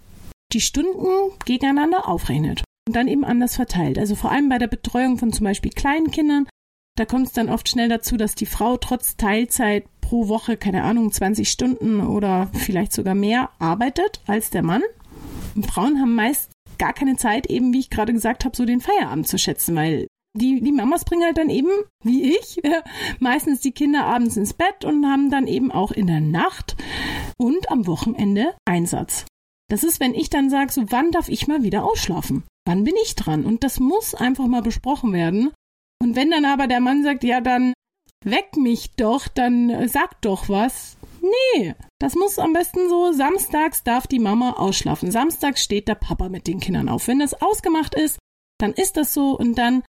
die 0.51 0.61
Stunden 0.61 1.07
gegeneinander 1.45 2.07
aufrechnet 2.07 2.63
und 2.87 2.95
dann 2.95 3.07
eben 3.07 3.23
anders 3.23 3.55
verteilt. 3.55 3.97
Also 3.97 4.15
vor 4.15 4.31
allem 4.31 4.49
bei 4.49 4.57
der 4.57 4.67
Betreuung 4.67 5.17
von 5.17 5.31
zum 5.31 5.45
Beispiel 5.45 5.71
kleinen 5.71 6.11
Kindern, 6.11 6.47
da 6.97 7.05
kommt 7.05 7.27
es 7.27 7.33
dann 7.33 7.49
oft 7.49 7.69
schnell 7.69 7.87
dazu, 7.87 8.17
dass 8.17 8.35
die 8.35 8.45
Frau 8.45 8.77
trotz 8.77 9.15
Teilzeit 9.15 9.85
pro 10.01 10.27
Woche, 10.27 10.57
keine 10.57 10.83
Ahnung, 10.83 11.11
20 11.11 11.49
Stunden 11.49 12.01
oder 12.01 12.49
vielleicht 12.53 12.91
sogar 12.91 13.15
mehr 13.15 13.49
arbeitet 13.59 14.21
als 14.27 14.49
der 14.49 14.63
Mann. 14.63 14.81
Und 15.55 15.67
Frauen 15.67 15.99
haben 15.99 16.15
meist 16.15 16.51
gar 16.77 16.93
keine 16.93 17.15
Zeit, 17.15 17.47
eben 17.47 17.73
wie 17.73 17.79
ich 17.79 17.89
gerade 17.89 18.11
gesagt 18.11 18.43
habe, 18.43 18.57
so 18.57 18.65
den 18.65 18.81
Feierabend 18.81 19.27
zu 19.27 19.37
schätzen, 19.37 19.75
weil 19.75 20.07
die, 20.33 20.61
die 20.61 20.71
Mamas 20.71 21.05
bringen 21.05 21.23
halt 21.23 21.37
dann 21.37 21.49
eben, 21.49 21.69
wie 22.03 22.35
ich, 22.35 22.63
äh, 22.63 22.81
meistens 23.19 23.61
die 23.61 23.71
Kinder 23.71 24.05
abends 24.05 24.37
ins 24.37 24.53
Bett 24.53 24.85
und 24.85 25.05
haben 25.05 25.29
dann 25.29 25.47
eben 25.47 25.71
auch 25.71 25.91
in 25.91 26.07
der 26.07 26.21
Nacht 26.21 26.75
und 27.37 27.69
am 27.69 27.87
Wochenende 27.87 28.55
Einsatz. 28.65 29.25
Das 29.69 29.83
ist, 29.83 29.99
wenn 29.99 30.13
ich 30.13 30.29
dann 30.29 30.49
sage, 30.49 30.71
so 30.71 30.91
wann 30.91 31.11
darf 31.11 31.29
ich 31.29 31.47
mal 31.47 31.63
wieder 31.63 31.85
ausschlafen? 31.85 32.43
Wann 32.65 32.83
bin 32.83 32.95
ich 33.03 33.15
dran? 33.15 33.45
Und 33.45 33.63
das 33.63 33.79
muss 33.79 34.13
einfach 34.13 34.47
mal 34.47 34.61
besprochen 34.61 35.13
werden. 35.13 35.51
Und 36.01 36.15
wenn 36.15 36.31
dann 36.31 36.45
aber 36.45 36.67
der 36.67 36.81
Mann 36.81 37.03
sagt, 37.03 37.23
ja, 37.23 37.39
dann 37.39 37.73
weck 38.25 38.57
mich 38.57 38.91
doch, 38.97 39.27
dann 39.27 39.87
sag 39.87 40.21
doch 40.21 40.49
was. 40.49 40.97
Nee, 41.21 41.75
das 41.99 42.15
muss 42.15 42.39
am 42.39 42.53
besten 42.53 42.89
so, 42.89 43.11
samstags 43.11 43.83
darf 43.83 44.07
die 44.07 44.19
Mama 44.19 44.53
ausschlafen. 44.53 45.11
Samstags 45.11 45.63
steht 45.63 45.87
der 45.87 45.95
Papa 45.95 46.29
mit 46.29 46.47
den 46.47 46.59
Kindern 46.59 46.89
auf. 46.89 47.07
Wenn 47.07 47.19
das 47.19 47.41
ausgemacht 47.41 47.95
ist, 47.95 48.19
dann 48.59 48.73
ist 48.73 48.97
das 48.97 49.13
so 49.13 49.37
und 49.37 49.55
dann 49.57 49.83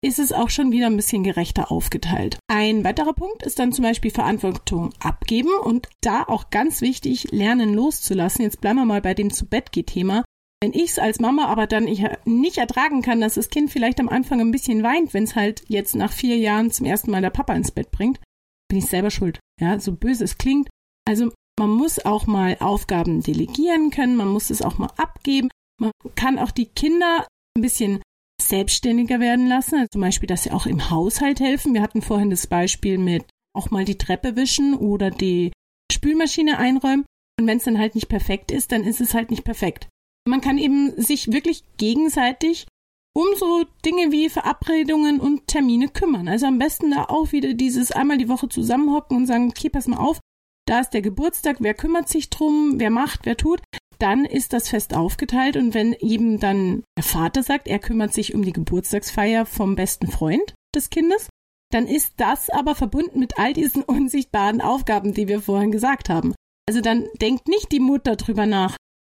ist 0.00 0.18
es 0.18 0.32
auch 0.32 0.48
schon 0.48 0.70
wieder 0.70 0.86
ein 0.86 0.96
bisschen 0.96 1.24
gerechter 1.24 1.72
aufgeteilt. 1.72 2.38
Ein 2.48 2.84
weiterer 2.84 3.14
Punkt 3.14 3.42
ist 3.42 3.58
dann 3.58 3.72
zum 3.72 3.82
Beispiel 3.82 4.10
Verantwortung 4.10 4.92
abgeben 5.00 5.50
und 5.62 5.88
da 6.00 6.22
auch 6.22 6.50
ganz 6.50 6.80
wichtig, 6.80 7.32
lernen 7.32 7.74
loszulassen. 7.74 8.42
Jetzt 8.42 8.60
bleiben 8.60 8.78
wir 8.78 8.84
mal 8.84 9.02
bei 9.02 9.14
dem 9.14 9.32
zu 9.32 9.46
Bett 9.46 9.72
geht 9.72 9.88
Thema. 9.88 10.24
Wenn 10.60 10.72
ich 10.72 10.90
es 10.90 10.98
als 10.98 11.20
Mama 11.20 11.46
aber 11.46 11.66
dann 11.66 11.86
ich 11.86 12.04
nicht 12.24 12.58
ertragen 12.58 13.02
kann, 13.02 13.20
dass 13.20 13.34
das 13.34 13.48
Kind 13.48 13.70
vielleicht 13.70 14.00
am 14.00 14.08
Anfang 14.08 14.40
ein 14.40 14.50
bisschen 14.50 14.82
weint, 14.82 15.14
wenn 15.14 15.24
es 15.24 15.36
halt 15.36 15.62
jetzt 15.68 15.94
nach 15.94 16.12
vier 16.12 16.36
Jahren 16.36 16.70
zum 16.70 16.86
ersten 16.86 17.10
Mal 17.10 17.22
der 17.22 17.30
Papa 17.30 17.54
ins 17.54 17.70
Bett 17.70 17.90
bringt, 17.90 18.20
bin 18.68 18.78
ich 18.78 18.86
selber 18.86 19.10
schuld. 19.10 19.38
Ja, 19.60 19.78
so 19.78 19.92
böse 19.92 20.24
es 20.24 20.38
klingt. 20.38 20.68
Also 21.06 21.32
man 21.58 21.70
muss 21.70 22.04
auch 22.04 22.26
mal 22.26 22.56
Aufgaben 22.60 23.22
delegieren 23.22 23.90
können, 23.90 24.16
man 24.16 24.28
muss 24.28 24.50
es 24.50 24.62
auch 24.62 24.78
mal 24.78 24.90
abgeben. 24.96 25.48
Man 25.80 25.92
kann 26.16 26.38
auch 26.38 26.50
die 26.50 26.66
Kinder 26.66 27.26
ein 27.56 27.62
bisschen 27.62 28.00
selbstständiger 28.40 29.20
werden 29.20 29.46
lassen. 29.46 29.76
Also 29.76 29.88
zum 29.92 30.00
Beispiel, 30.00 30.26
dass 30.26 30.44
sie 30.44 30.52
auch 30.52 30.66
im 30.66 30.90
Haushalt 30.90 31.40
helfen. 31.40 31.74
Wir 31.74 31.82
hatten 31.82 32.02
vorhin 32.02 32.30
das 32.30 32.46
Beispiel 32.46 32.98
mit 32.98 33.24
auch 33.54 33.70
mal 33.70 33.84
die 33.84 33.98
Treppe 33.98 34.36
wischen 34.36 34.74
oder 34.74 35.10
die 35.10 35.52
Spülmaschine 35.92 36.58
einräumen. 36.58 37.04
Und 37.38 37.46
wenn 37.46 37.58
es 37.58 37.64
dann 37.64 37.78
halt 37.78 37.94
nicht 37.94 38.08
perfekt 38.08 38.50
ist, 38.50 38.72
dann 38.72 38.84
ist 38.84 39.00
es 39.00 39.14
halt 39.14 39.30
nicht 39.30 39.44
perfekt. 39.44 39.88
Man 40.26 40.40
kann 40.40 40.58
eben 40.58 40.92
sich 41.00 41.32
wirklich 41.32 41.64
gegenseitig 41.76 42.66
um 43.14 43.26
so 43.36 43.64
Dinge 43.84 44.12
wie 44.12 44.28
Verabredungen 44.28 45.18
und 45.18 45.46
Termine 45.46 45.88
kümmern. 45.88 46.28
Also 46.28 46.46
am 46.46 46.58
besten 46.58 46.90
da 46.90 47.04
auch 47.04 47.32
wieder 47.32 47.54
dieses 47.54 47.90
einmal 47.90 48.18
die 48.18 48.28
Woche 48.28 48.48
zusammenhocken 48.48 49.16
und 49.16 49.26
sagen, 49.26 49.48
okay, 49.48 49.68
pass 49.70 49.88
mal 49.88 49.96
auf, 49.96 50.20
da 50.66 50.80
ist 50.80 50.90
der 50.90 51.02
Geburtstag, 51.02 51.56
wer 51.60 51.74
kümmert 51.74 52.08
sich 52.08 52.30
drum, 52.30 52.74
wer 52.78 52.90
macht, 52.90 53.24
wer 53.24 53.36
tut 53.36 53.60
dann 53.98 54.24
ist 54.24 54.52
das 54.52 54.68
fest 54.68 54.94
aufgeteilt 54.94 55.56
und 55.56 55.74
wenn 55.74 55.92
eben 55.94 56.38
dann 56.38 56.84
der 56.96 57.04
Vater 57.04 57.42
sagt, 57.42 57.66
er 57.68 57.78
kümmert 57.78 58.14
sich 58.14 58.34
um 58.34 58.42
die 58.42 58.52
Geburtstagsfeier 58.52 59.46
vom 59.46 59.74
besten 59.74 60.08
Freund 60.08 60.54
des 60.74 60.90
Kindes, 60.90 61.28
dann 61.70 61.86
ist 61.86 62.14
das 62.16 62.50
aber 62.50 62.74
verbunden 62.74 63.18
mit 63.18 63.38
all 63.38 63.52
diesen 63.52 63.82
unsichtbaren 63.84 64.60
Aufgaben, 64.60 65.14
die 65.14 65.28
wir 65.28 65.40
vorhin 65.40 65.72
gesagt 65.72 66.08
haben. 66.08 66.34
Also 66.68 66.80
dann 66.80 67.08
denkt 67.20 67.48
nicht 67.48 67.72
die 67.72 67.80
Mutter 67.80 68.16
drüber 68.16 68.46
nach, 68.46 68.76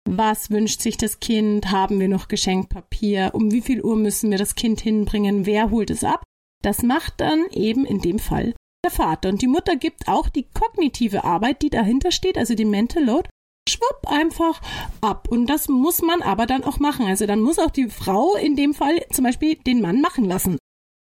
was 0.10 0.50
wünscht 0.50 0.82
sich 0.82 0.98
das 0.98 1.20
Kind, 1.20 1.72
haben 1.72 2.00
wir 2.00 2.08
noch 2.08 2.28
Geschenkpapier, 2.28 3.32
um 3.34 3.52
wie 3.52 3.62
viel 3.62 3.84
Uhr 3.84 3.96
müssen 3.96 4.32
wir 4.32 4.38
das 4.38 4.56
Kind 4.56 4.82
hinbringen, 4.82 5.46
wer 5.46 5.70
holt 5.70 5.90
es 5.90 6.04
ab. 6.04 6.24
Das 6.64 6.82
macht 6.82 7.22
dann 7.22 7.46
eben 7.52 7.86
in 7.86 8.00
dem 8.00 8.20
Fall 8.20 8.54
der 8.84 8.92
Vater. 8.92 9.30
Und 9.30 9.42
die 9.42 9.48
Mutter 9.48 9.76
gibt 9.76 10.08
auch 10.08 10.30
die 10.30 10.48
kognitive 10.54 11.24
Arbeit, 11.24 11.62
die 11.62 11.70
dahinter 11.70 12.12
steht, 12.12 12.38
also 12.38 12.56
die 12.56 12.66
Mental 12.66 13.04
Load, 13.04 13.30
schwupp 13.70 14.08
einfach 14.08 14.62
ab. 15.02 15.28
Und 15.30 15.48
das 15.48 15.68
muss 15.68 16.02
man 16.02 16.22
aber 16.22 16.46
dann 16.46 16.64
auch 16.64 16.80
machen. 16.80 17.06
Also 17.06 17.26
dann 17.26 17.42
muss 17.42 17.60
auch 17.60 17.72
die 17.72 17.90
Frau 17.90 18.36
in 18.36 18.56
dem 18.56 18.74
Fall 18.74 19.06
zum 19.12 19.26
Beispiel 19.26 19.56
den 19.56 19.82
Mann 19.82 20.02
machen 20.02 20.26
lassen. 20.26 20.58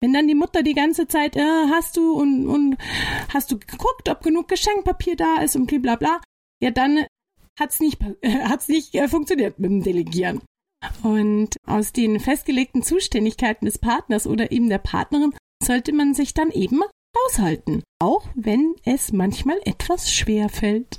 Wenn 0.00 0.12
dann 0.12 0.28
die 0.28 0.34
Mutter 0.34 0.62
die 0.62 0.74
ganze 0.74 1.08
Zeit, 1.08 1.36
äh, 1.36 1.66
hast 1.70 1.96
du 1.96 2.12
und, 2.12 2.46
und 2.46 2.76
hast 3.32 3.50
du 3.50 3.58
geguckt, 3.58 4.08
ob 4.08 4.22
genug 4.22 4.46
Geschenkpapier 4.46 5.16
da 5.16 5.42
ist 5.42 5.56
und 5.56 5.66
bla 5.82 5.96
bla, 5.96 6.20
ja 6.62 6.70
dann 6.70 7.04
hat's 7.58 7.80
nicht, 7.80 8.00
äh, 8.22 8.38
hat's 8.44 8.68
nicht 8.68 8.94
äh, 8.94 9.08
funktioniert 9.08 9.58
mit 9.58 9.70
dem 9.70 9.82
Delegieren. 9.82 10.40
Und 11.02 11.56
aus 11.66 11.92
den 11.92 12.20
festgelegten 12.20 12.84
Zuständigkeiten 12.84 13.66
des 13.66 13.78
Partners 13.78 14.28
oder 14.28 14.52
eben 14.52 14.68
der 14.68 14.78
Partnerin 14.78 15.34
sollte 15.60 15.92
man 15.92 16.14
sich 16.14 16.34
dann 16.34 16.52
eben 16.52 16.82
aushalten, 17.26 17.82
auch 18.00 18.24
wenn 18.36 18.76
es 18.84 19.12
manchmal 19.12 19.58
etwas 19.64 20.12
schwer 20.12 20.48
fällt. 20.48 20.98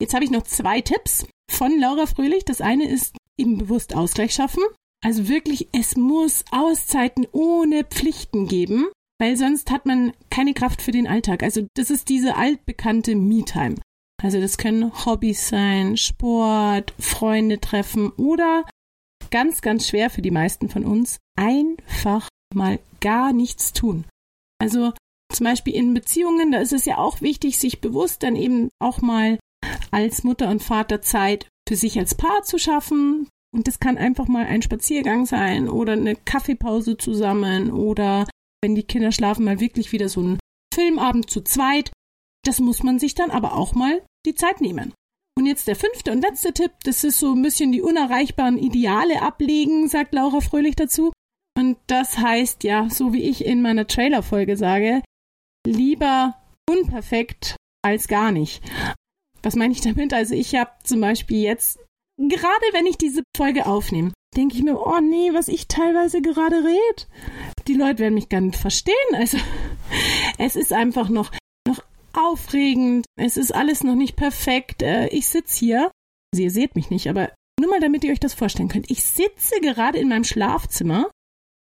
Jetzt 0.00 0.14
habe 0.14 0.24
ich 0.24 0.30
noch 0.30 0.42
zwei 0.42 0.80
Tipps 0.80 1.26
von 1.50 1.78
Laura 1.78 2.06
Fröhlich. 2.06 2.44
Das 2.44 2.60
eine 2.60 2.88
ist 2.88 3.14
eben 3.36 3.58
bewusst 3.58 3.94
Ausgleich 3.94 4.32
schaffen. 4.32 4.62
Also 5.04 5.28
wirklich, 5.28 5.68
es 5.72 5.96
muss 5.96 6.44
Auszeiten 6.50 7.26
ohne 7.32 7.84
Pflichten 7.84 8.48
geben, 8.48 8.86
weil 9.18 9.36
sonst 9.36 9.70
hat 9.70 9.86
man 9.86 10.12
keine 10.30 10.54
Kraft 10.54 10.82
für 10.82 10.92
den 10.92 11.06
Alltag. 11.06 11.42
Also 11.42 11.66
das 11.74 11.90
ist 11.90 12.08
diese 12.08 12.36
altbekannte 12.36 13.14
Me-Time. 13.14 13.76
Also 14.22 14.40
das 14.40 14.58
können 14.58 15.06
Hobbys 15.06 15.48
sein, 15.48 15.96
Sport, 15.96 16.92
Freunde 16.98 17.60
treffen 17.60 18.10
oder 18.12 18.64
ganz, 19.30 19.62
ganz 19.62 19.88
schwer 19.88 20.10
für 20.10 20.22
die 20.22 20.30
meisten 20.30 20.68
von 20.68 20.84
uns, 20.84 21.18
einfach 21.38 22.28
mal 22.54 22.78
gar 23.00 23.32
nichts 23.32 23.72
tun. 23.72 24.04
Also 24.58 24.92
zum 25.32 25.44
Beispiel 25.44 25.74
in 25.74 25.94
Beziehungen, 25.94 26.52
da 26.52 26.58
ist 26.58 26.72
es 26.72 26.84
ja 26.84 26.98
auch 26.98 27.22
wichtig, 27.22 27.58
sich 27.58 27.80
bewusst 27.80 28.22
dann 28.22 28.36
eben 28.36 28.68
auch 28.78 29.00
mal 29.00 29.38
als 29.90 30.24
Mutter 30.24 30.48
und 30.48 30.62
Vater 30.62 31.02
Zeit 31.02 31.48
für 31.68 31.76
sich 31.76 31.98
als 31.98 32.14
Paar 32.14 32.42
zu 32.42 32.58
schaffen. 32.58 33.28
Und 33.52 33.66
das 33.66 33.80
kann 33.80 33.98
einfach 33.98 34.28
mal 34.28 34.44
ein 34.44 34.62
Spaziergang 34.62 35.26
sein 35.26 35.68
oder 35.68 35.92
eine 35.92 36.16
Kaffeepause 36.16 36.96
zusammen 36.96 37.72
oder 37.72 38.26
wenn 38.62 38.74
die 38.74 38.84
Kinder 38.84 39.12
schlafen, 39.12 39.44
mal 39.44 39.60
wirklich 39.60 39.92
wieder 39.92 40.08
so 40.08 40.20
ein 40.20 40.38
Filmabend 40.72 41.30
zu 41.30 41.40
zweit. 41.42 41.90
Das 42.44 42.60
muss 42.60 42.82
man 42.82 42.98
sich 42.98 43.14
dann 43.14 43.30
aber 43.30 43.54
auch 43.54 43.74
mal 43.74 44.02
die 44.26 44.34
Zeit 44.34 44.60
nehmen. 44.60 44.92
Und 45.36 45.46
jetzt 45.46 45.68
der 45.68 45.76
fünfte 45.76 46.12
und 46.12 46.20
letzte 46.20 46.52
Tipp, 46.52 46.72
das 46.84 47.02
ist 47.04 47.18
so 47.18 47.32
ein 47.32 47.42
bisschen 47.42 47.72
die 47.72 47.82
unerreichbaren 47.82 48.58
Ideale 48.58 49.22
ablegen, 49.22 49.88
sagt 49.88 50.12
Laura 50.12 50.40
Fröhlich 50.40 50.76
dazu. 50.76 51.12
Und 51.56 51.78
das 51.86 52.18
heißt 52.18 52.64
ja, 52.64 52.88
so 52.90 53.12
wie 53.12 53.22
ich 53.22 53.44
in 53.44 53.62
meiner 53.62 53.86
Trailer-Folge 53.86 54.56
sage, 54.56 55.02
lieber 55.66 56.36
unperfekt 56.68 57.56
als 57.82 58.08
gar 58.08 58.32
nicht. 58.32 58.62
Was 59.42 59.56
meine 59.56 59.72
ich 59.72 59.80
damit? 59.80 60.12
Also 60.12 60.34
ich 60.34 60.54
habe 60.54 60.70
zum 60.84 61.00
Beispiel 61.00 61.40
jetzt, 61.42 61.78
gerade 62.18 62.66
wenn 62.72 62.86
ich 62.86 62.98
diese 62.98 63.22
Folge 63.36 63.66
aufnehme, 63.66 64.12
denke 64.36 64.56
ich 64.56 64.62
mir, 64.62 64.78
oh 64.78 65.00
nee, 65.00 65.32
was 65.32 65.48
ich 65.48 65.68
teilweise 65.68 66.22
gerade 66.22 66.56
rede. 66.56 67.06
Die 67.66 67.74
Leute 67.74 68.00
werden 68.00 68.14
mich 68.14 68.28
gar 68.28 68.40
nicht 68.40 68.56
verstehen. 68.56 68.94
Also 69.14 69.38
es 70.38 70.56
ist 70.56 70.72
einfach 70.72 71.08
noch, 71.08 71.32
noch 71.66 71.82
aufregend. 72.12 73.06
Es 73.16 73.36
ist 73.36 73.54
alles 73.54 73.82
noch 73.82 73.94
nicht 73.94 74.16
perfekt. 74.16 74.82
Äh, 74.82 75.08
ich 75.08 75.28
sitze 75.28 75.58
hier. 75.58 75.90
Also 76.32 76.44
ihr 76.44 76.50
seht 76.50 76.76
mich 76.76 76.90
nicht, 76.90 77.08
aber 77.08 77.32
nur 77.60 77.70
mal, 77.70 77.80
damit 77.80 78.04
ihr 78.04 78.12
euch 78.12 78.20
das 78.20 78.34
vorstellen 78.34 78.68
könnt. 78.68 78.90
Ich 78.90 79.02
sitze 79.02 79.60
gerade 79.60 79.98
in 79.98 80.08
meinem 80.08 80.24
Schlafzimmer 80.24 81.10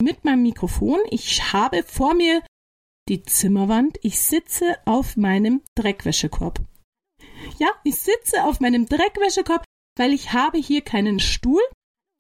mit 0.03 0.25
meinem 0.25 0.43
Mikrofon. 0.43 0.99
Ich 1.11 1.53
habe 1.53 1.83
vor 1.83 2.15
mir 2.15 2.43
die 3.09 3.23
Zimmerwand. 3.23 3.99
Ich 4.03 4.21
sitze 4.21 4.77
auf 4.85 5.17
meinem 5.17 5.63
Dreckwäschekorb. 5.75 6.61
Ja, 7.59 7.69
ich 7.85 7.97
sitze 7.97 8.45
auf 8.45 8.61
meinem 8.61 8.87
Dreckwäschekorb, 8.87 9.65
weil 9.97 10.13
ich 10.13 10.33
habe 10.33 10.59
hier 10.59 10.81
keinen 10.83 11.19
Stuhl 11.19 11.63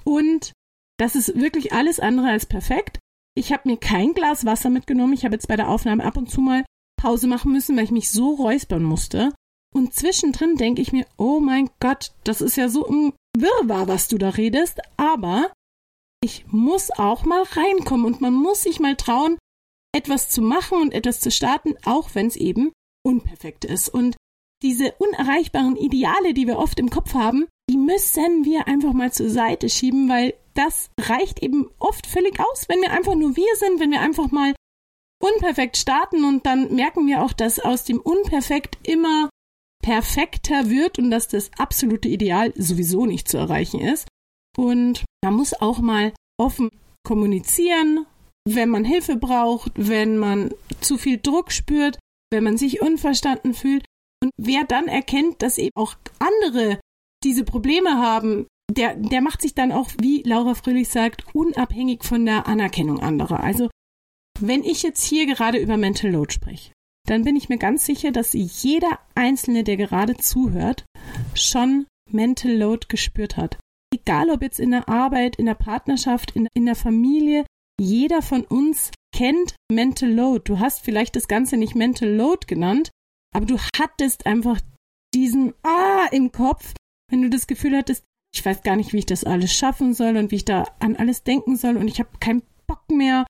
und 0.04 0.52
das 0.98 1.14
ist 1.14 1.38
wirklich 1.38 1.72
alles 1.72 2.00
andere 2.00 2.28
als 2.28 2.46
perfekt. 2.46 2.98
Ich 3.36 3.52
habe 3.52 3.68
mir 3.68 3.76
kein 3.76 4.14
Glas 4.14 4.44
Wasser 4.44 4.68
mitgenommen. 4.68 5.12
Ich 5.12 5.24
habe 5.24 5.34
jetzt 5.34 5.46
bei 5.46 5.54
der 5.54 5.68
Aufnahme 5.68 6.04
ab 6.04 6.16
und 6.16 6.28
zu 6.28 6.40
mal 6.40 6.64
Pause 7.00 7.28
machen 7.28 7.52
müssen, 7.52 7.76
weil 7.76 7.84
ich 7.84 7.92
mich 7.92 8.10
so 8.10 8.34
räuspern 8.34 8.82
musste. 8.82 9.32
Und 9.72 9.94
zwischendrin 9.94 10.56
denke 10.56 10.82
ich 10.82 10.92
mir, 10.92 11.06
oh 11.16 11.38
mein 11.38 11.70
Gott, 11.78 12.12
das 12.24 12.40
ist 12.40 12.56
ja 12.56 12.68
so 12.68 12.88
ein 12.88 13.12
Wirrwarr, 13.36 13.86
was 13.86 14.08
du 14.08 14.18
da 14.18 14.30
redest. 14.30 14.80
Aber 14.96 15.52
ich 16.20 16.46
muss 16.48 16.90
auch 16.90 17.24
mal 17.24 17.44
reinkommen 17.44 18.06
und 18.06 18.20
man 18.20 18.34
muss 18.34 18.64
sich 18.64 18.80
mal 18.80 18.96
trauen, 18.96 19.38
etwas 19.94 20.30
zu 20.30 20.42
machen 20.42 20.80
und 20.80 20.92
etwas 20.92 21.20
zu 21.20 21.30
starten, 21.30 21.76
auch 21.84 22.14
wenn 22.14 22.26
es 22.26 22.34
eben 22.34 22.72
unperfekt 23.04 23.64
ist. 23.64 23.88
Und 23.88 24.16
diese 24.62 24.92
unerreichbaren 24.98 25.76
Ideale, 25.76 26.34
die 26.34 26.46
wir 26.46 26.58
oft 26.58 26.78
im 26.80 26.90
Kopf 26.90 27.14
haben, 27.14 27.46
die 27.70 27.76
müssen 27.76 28.44
wir 28.44 28.66
einfach 28.66 28.92
mal 28.92 29.12
zur 29.12 29.30
Seite 29.30 29.68
schieben, 29.68 30.08
weil 30.08 30.34
das 30.54 30.90
reicht 30.98 31.42
eben 31.42 31.70
oft 31.78 32.06
völlig 32.06 32.40
aus, 32.40 32.68
wenn 32.68 32.80
wir 32.80 32.90
einfach 32.90 33.14
nur 33.14 33.36
wir 33.36 33.56
sind, 33.56 33.78
wenn 33.78 33.92
wir 33.92 34.00
einfach 34.00 34.30
mal 34.30 34.54
unperfekt 35.22 35.76
starten 35.76 36.24
und 36.24 36.46
dann 36.46 36.74
merken 36.74 37.06
wir 37.06 37.22
auch, 37.22 37.32
dass 37.32 37.60
aus 37.60 37.84
dem 37.84 38.00
Unperfekt 38.00 38.78
immer 38.86 39.28
perfekter 39.82 40.68
wird 40.68 40.98
und 40.98 41.10
dass 41.10 41.28
das 41.28 41.50
absolute 41.58 42.08
Ideal 42.08 42.52
sowieso 42.56 43.06
nicht 43.06 43.28
zu 43.28 43.38
erreichen 43.38 43.80
ist. 43.80 44.08
Und 44.56 45.04
man 45.24 45.34
muss 45.34 45.54
auch 45.54 45.78
mal 45.78 46.12
offen 46.38 46.70
kommunizieren, 47.04 48.06
wenn 48.46 48.68
man 48.68 48.84
Hilfe 48.84 49.16
braucht, 49.16 49.72
wenn 49.76 50.18
man 50.18 50.52
zu 50.80 50.98
viel 50.98 51.18
Druck 51.18 51.52
spürt, 51.52 51.98
wenn 52.32 52.44
man 52.44 52.56
sich 52.56 52.82
unverstanden 52.82 53.54
fühlt. 53.54 53.84
Und 54.22 54.32
wer 54.36 54.64
dann 54.64 54.88
erkennt, 54.88 55.42
dass 55.42 55.58
eben 55.58 55.76
auch 55.76 55.94
andere 56.18 56.80
diese 57.24 57.44
Probleme 57.44 57.98
haben, 57.98 58.46
der, 58.70 58.94
der 58.94 59.20
macht 59.20 59.42
sich 59.42 59.54
dann 59.54 59.72
auch, 59.72 59.90
wie 60.00 60.22
Laura 60.22 60.54
Fröhlich 60.54 60.88
sagt, 60.88 61.34
unabhängig 61.34 62.04
von 62.04 62.26
der 62.26 62.46
Anerkennung 62.46 63.00
anderer. 63.00 63.40
Also, 63.40 63.70
wenn 64.40 64.62
ich 64.62 64.82
jetzt 64.82 65.02
hier 65.04 65.26
gerade 65.26 65.58
über 65.58 65.76
Mental 65.76 66.10
Load 66.10 66.32
spreche, 66.32 66.72
dann 67.06 67.24
bin 67.24 67.36
ich 67.36 67.48
mir 67.48 67.58
ganz 67.58 67.86
sicher, 67.86 68.12
dass 68.12 68.34
jeder 68.34 68.98
Einzelne, 69.14 69.64
der 69.64 69.76
gerade 69.76 70.16
zuhört, 70.16 70.84
schon 71.34 71.86
Mental 72.10 72.52
Load 72.52 72.86
gespürt 72.88 73.36
hat. 73.36 73.58
Egal 73.92 74.30
ob 74.30 74.42
jetzt 74.42 74.60
in 74.60 74.70
der 74.70 74.88
Arbeit, 74.88 75.36
in 75.36 75.46
der 75.46 75.54
Partnerschaft, 75.54 76.32
in, 76.36 76.46
in 76.54 76.66
der 76.66 76.76
Familie, 76.76 77.46
jeder 77.80 78.20
von 78.20 78.44
uns 78.44 78.90
kennt 79.14 79.56
Mental 79.72 80.10
Load. 80.10 80.42
Du 80.44 80.58
hast 80.58 80.84
vielleicht 80.84 81.16
das 81.16 81.28
Ganze 81.28 81.56
nicht 81.56 81.74
Mental 81.74 82.08
Load 82.08 82.46
genannt, 82.46 82.90
aber 83.34 83.46
du 83.46 83.58
hattest 83.78 84.26
einfach 84.26 84.60
diesen 85.14 85.54
Ah 85.62 86.06
im 86.10 86.32
Kopf, 86.32 86.74
wenn 87.10 87.22
du 87.22 87.30
das 87.30 87.46
Gefühl 87.46 87.76
hattest, 87.76 88.04
ich 88.34 88.44
weiß 88.44 88.62
gar 88.62 88.76
nicht, 88.76 88.92
wie 88.92 88.98
ich 88.98 89.06
das 89.06 89.24
alles 89.24 89.52
schaffen 89.52 89.94
soll 89.94 90.16
und 90.16 90.30
wie 90.30 90.36
ich 90.36 90.44
da 90.44 90.64
an 90.80 90.96
alles 90.96 91.24
denken 91.24 91.56
soll 91.56 91.76
und 91.76 91.88
ich 91.88 91.98
habe 91.98 92.10
keinen 92.20 92.42
Bock 92.66 92.88
mehr. 92.90 93.26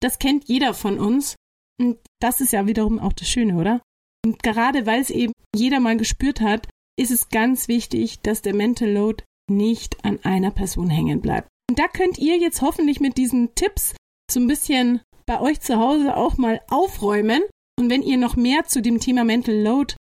Das 0.00 0.18
kennt 0.18 0.48
jeder 0.48 0.74
von 0.74 0.98
uns. 0.98 1.34
Und 1.80 1.98
das 2.20 2.40
ist 2.40 2.52
ja 2.52 2.66
wiederum 2.66 2.98
auch 2.98 3.12
das 3.12 3.28
Schöne, 3.28 3.56
oder? 3.56 3.80
Und 4.24 4.42
gerade 4.42 4.86
weil 4.86 5.00
es 5.00 5.10
eben 5.10 5.32
jeder 5.54 5.80
mal 5.80 5.96
gespürt 5.96 6.40
hat, 6.40 6.68
ist 6.98 7.10
es 7.10 7.28
ganz 7.28 7.68
wichtig, 7.68 8.20
dass 8.20 8.42
der 8.42 8.54
Mental 8.54 8.90
Load 8.90 9.24
nicht 9.50 10.04
an 10.04 10.18
einer 10.24 10.50
Person 10.50 10.90
hängen 10.90 11.20
bleibt. 11.20 11.48
Und 11.70 11.78
da 11.78 11.86
könnt 11.86 12.18
ihr 12.18 12.36
jetzt 12.36 12.62
hoffentlich 12.62 13.00
mit 13.00 13.16
diesen 13.16 13.54
Tipps 13.54 13.94
so 14.30 14.40
ein 14.40 14.48
bisschen 14.48 15.00
bei 15.26 15.40
euch 15.40 15.60
zu 15.60 15.78
Hause 15.78 16.16
auch 16.16 16.36
mal 16.36 16.60
aufräumen. 16.68 17.42
Und 17.78 17.90
wenn 17.90 18.02
ihr 18.02 18.18
noch 18.18 18.34
mehr 18.34 18.64
zu 18.66 18.82
dem 18.82 18.98
Thema 18.98 19.24
Mental 19.24 19.54
Load 19.54 19.94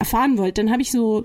erfahren 0.00 0.38
wollt, 0.38 0.58
dann 0.58 0.72
habe 0.72 0.82
ich 0.82 0.90
so 0.90 1.24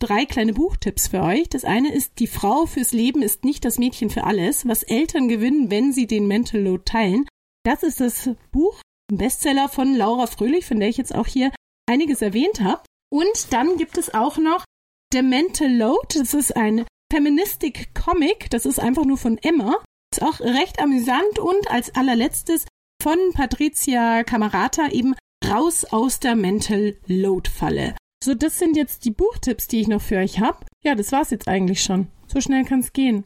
drei 0.00 0.24
kleine 0.24 0.54
Buchtipps 0.54 1.08
für 1.08 1.22
euch. 1.22 1.48
Das 1.50 1.64
eine 1.64 1.92
ist, 1.92 2.18
die 2.18 2.26
Frau 2.26 2.64
fürs 2.64 2.92
Leben 2.92 3.22
ist 3.22 3.44
nicht 3.44 3.64
das 3.64 3.78
Mädchen 3.78 4.08
für 4.08 4.24
alles, 4.24 4.66
was 4.66 4.82
Eltern 4.82 5.28
gewinnen, 5.28 5.70
wenn 5.70 5.92
sie 5.92 6.06
den 6.06 6.26
Mental 6.26 6.60
Load 6.60 6.84
teilen. 6.86 7.26
Das 7.62 7.82
ist 7.82 8.00
das 8.00 8.30
Buch, 8.52 8.80
ein 9.10 9.18
Bestseller 9.18 9.68
von 9.68 9.94
Laura 9.94 10.26
Fröhlich, 10.26 10.64
von 10.64 10.80
der 10.80 10.88
ich 10.88 10.96
jetzt 10.96 11.14
auch 11.14 11.26
hier 11.26 11.52
einiges 11.86 12.22
erwähnt 12.22 12.60
habe. 12.60 12.82
Und 13.12 13.52
dann 13.52 13.76
gibt 13.76 13.98
es 13.98 14.14
auch 14.14 14.38
noch 14.38 14.64
The 15.12 15.22
Mental 15.22 15.70
Load. 15.70 16.18
Das 16.18 16.32
ist 16.32 16.56
ein 16.56 16.86
Feministik 17.12 17.94
Comic. 17.94 18.48
Das 18.50 18.64
ist 18.64 18.80
einfach 18.80 19.04
nur 19.04 19.18
von 19.18 19.38
Emma. 19.38 19.76
Ist 20.10 20.22
auch 20.22 20.40
recht 20.40 20.80
amüsant 20.80 21.38
und 21.38 21.70
als 21.70 21.94
allerletztes 21.94 22.64
von 23.02 23.18
Patricia 23.34 24.24
Camerata 24.24 24.88
eben 24.88 25.14
raus 25.50 25.84
aus 25.84 26.20
der 26.20 26.36
Mental 26.36 26.96
Load 27.06 27.50
Falle. 27.50 27.94
So, 28.22 28.34
das 28.34 28.58
sind 28.58 28.76
jetzt 28.76 29.04
die 29.04 29.10
Buchtipps, 29.10 29.68
die 29.68 29.80
ich 29.80 29.88
noch 29.88 30.00
für 30.00 30.16
euch 30.16 30.40
habe. 30.40 30.64
Ja, 30.82 30.94
das 30.94 31.12
war's 31.12 31.30
jetzt 31.30 31.48
eigentlich 31.48 31.82
schon. 31.82 32.08
So 32.26 32.40
schnell 32.40 32.64
kann 32.64 32.80
es 32.80 32.92
gehen. 32.92 33.24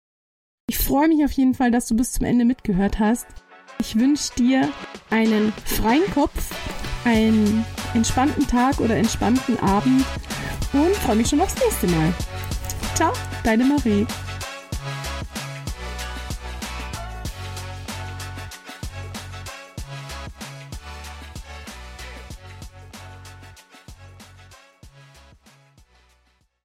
Ich 0.70 0.78
freue 0.78 1.08
mich 1.08 1.24
auf 1.24 1.32
jeden 1.32 1.54
Fall, 1.54 1.72
dass 1.72 1.88
du 1.88 1.96
bis 1.96 2.14
zum 2.14 2.26
Ende 2.26 2.46
mitgehört 2.46 3.00
hast. 3.00 3.28
Ich 3.80 3.98
wünsche 3.98 4.34
dir 4.36 4.70
einen 5.10 5.54
freien 5.66 6.06
Kopf, 6.14 6.52
einen 7.06 7.66
entspannten 7.94 8.48
Tag 8.48 8.80
oder 8.80 8.96
entspannten 8.96 9.60
Abend 9.60 10.06
und 10.74 10.96
freue 10.96 11.16
mich 11.16 11.28
schon 11.28 11.42
aufs 11.42 11.56
nächste 11.64 11.88
Mal. 11.88 12.14
Ciao, 12.96 13.14
deine 13.44 13.66
Marie. 13.66 14.06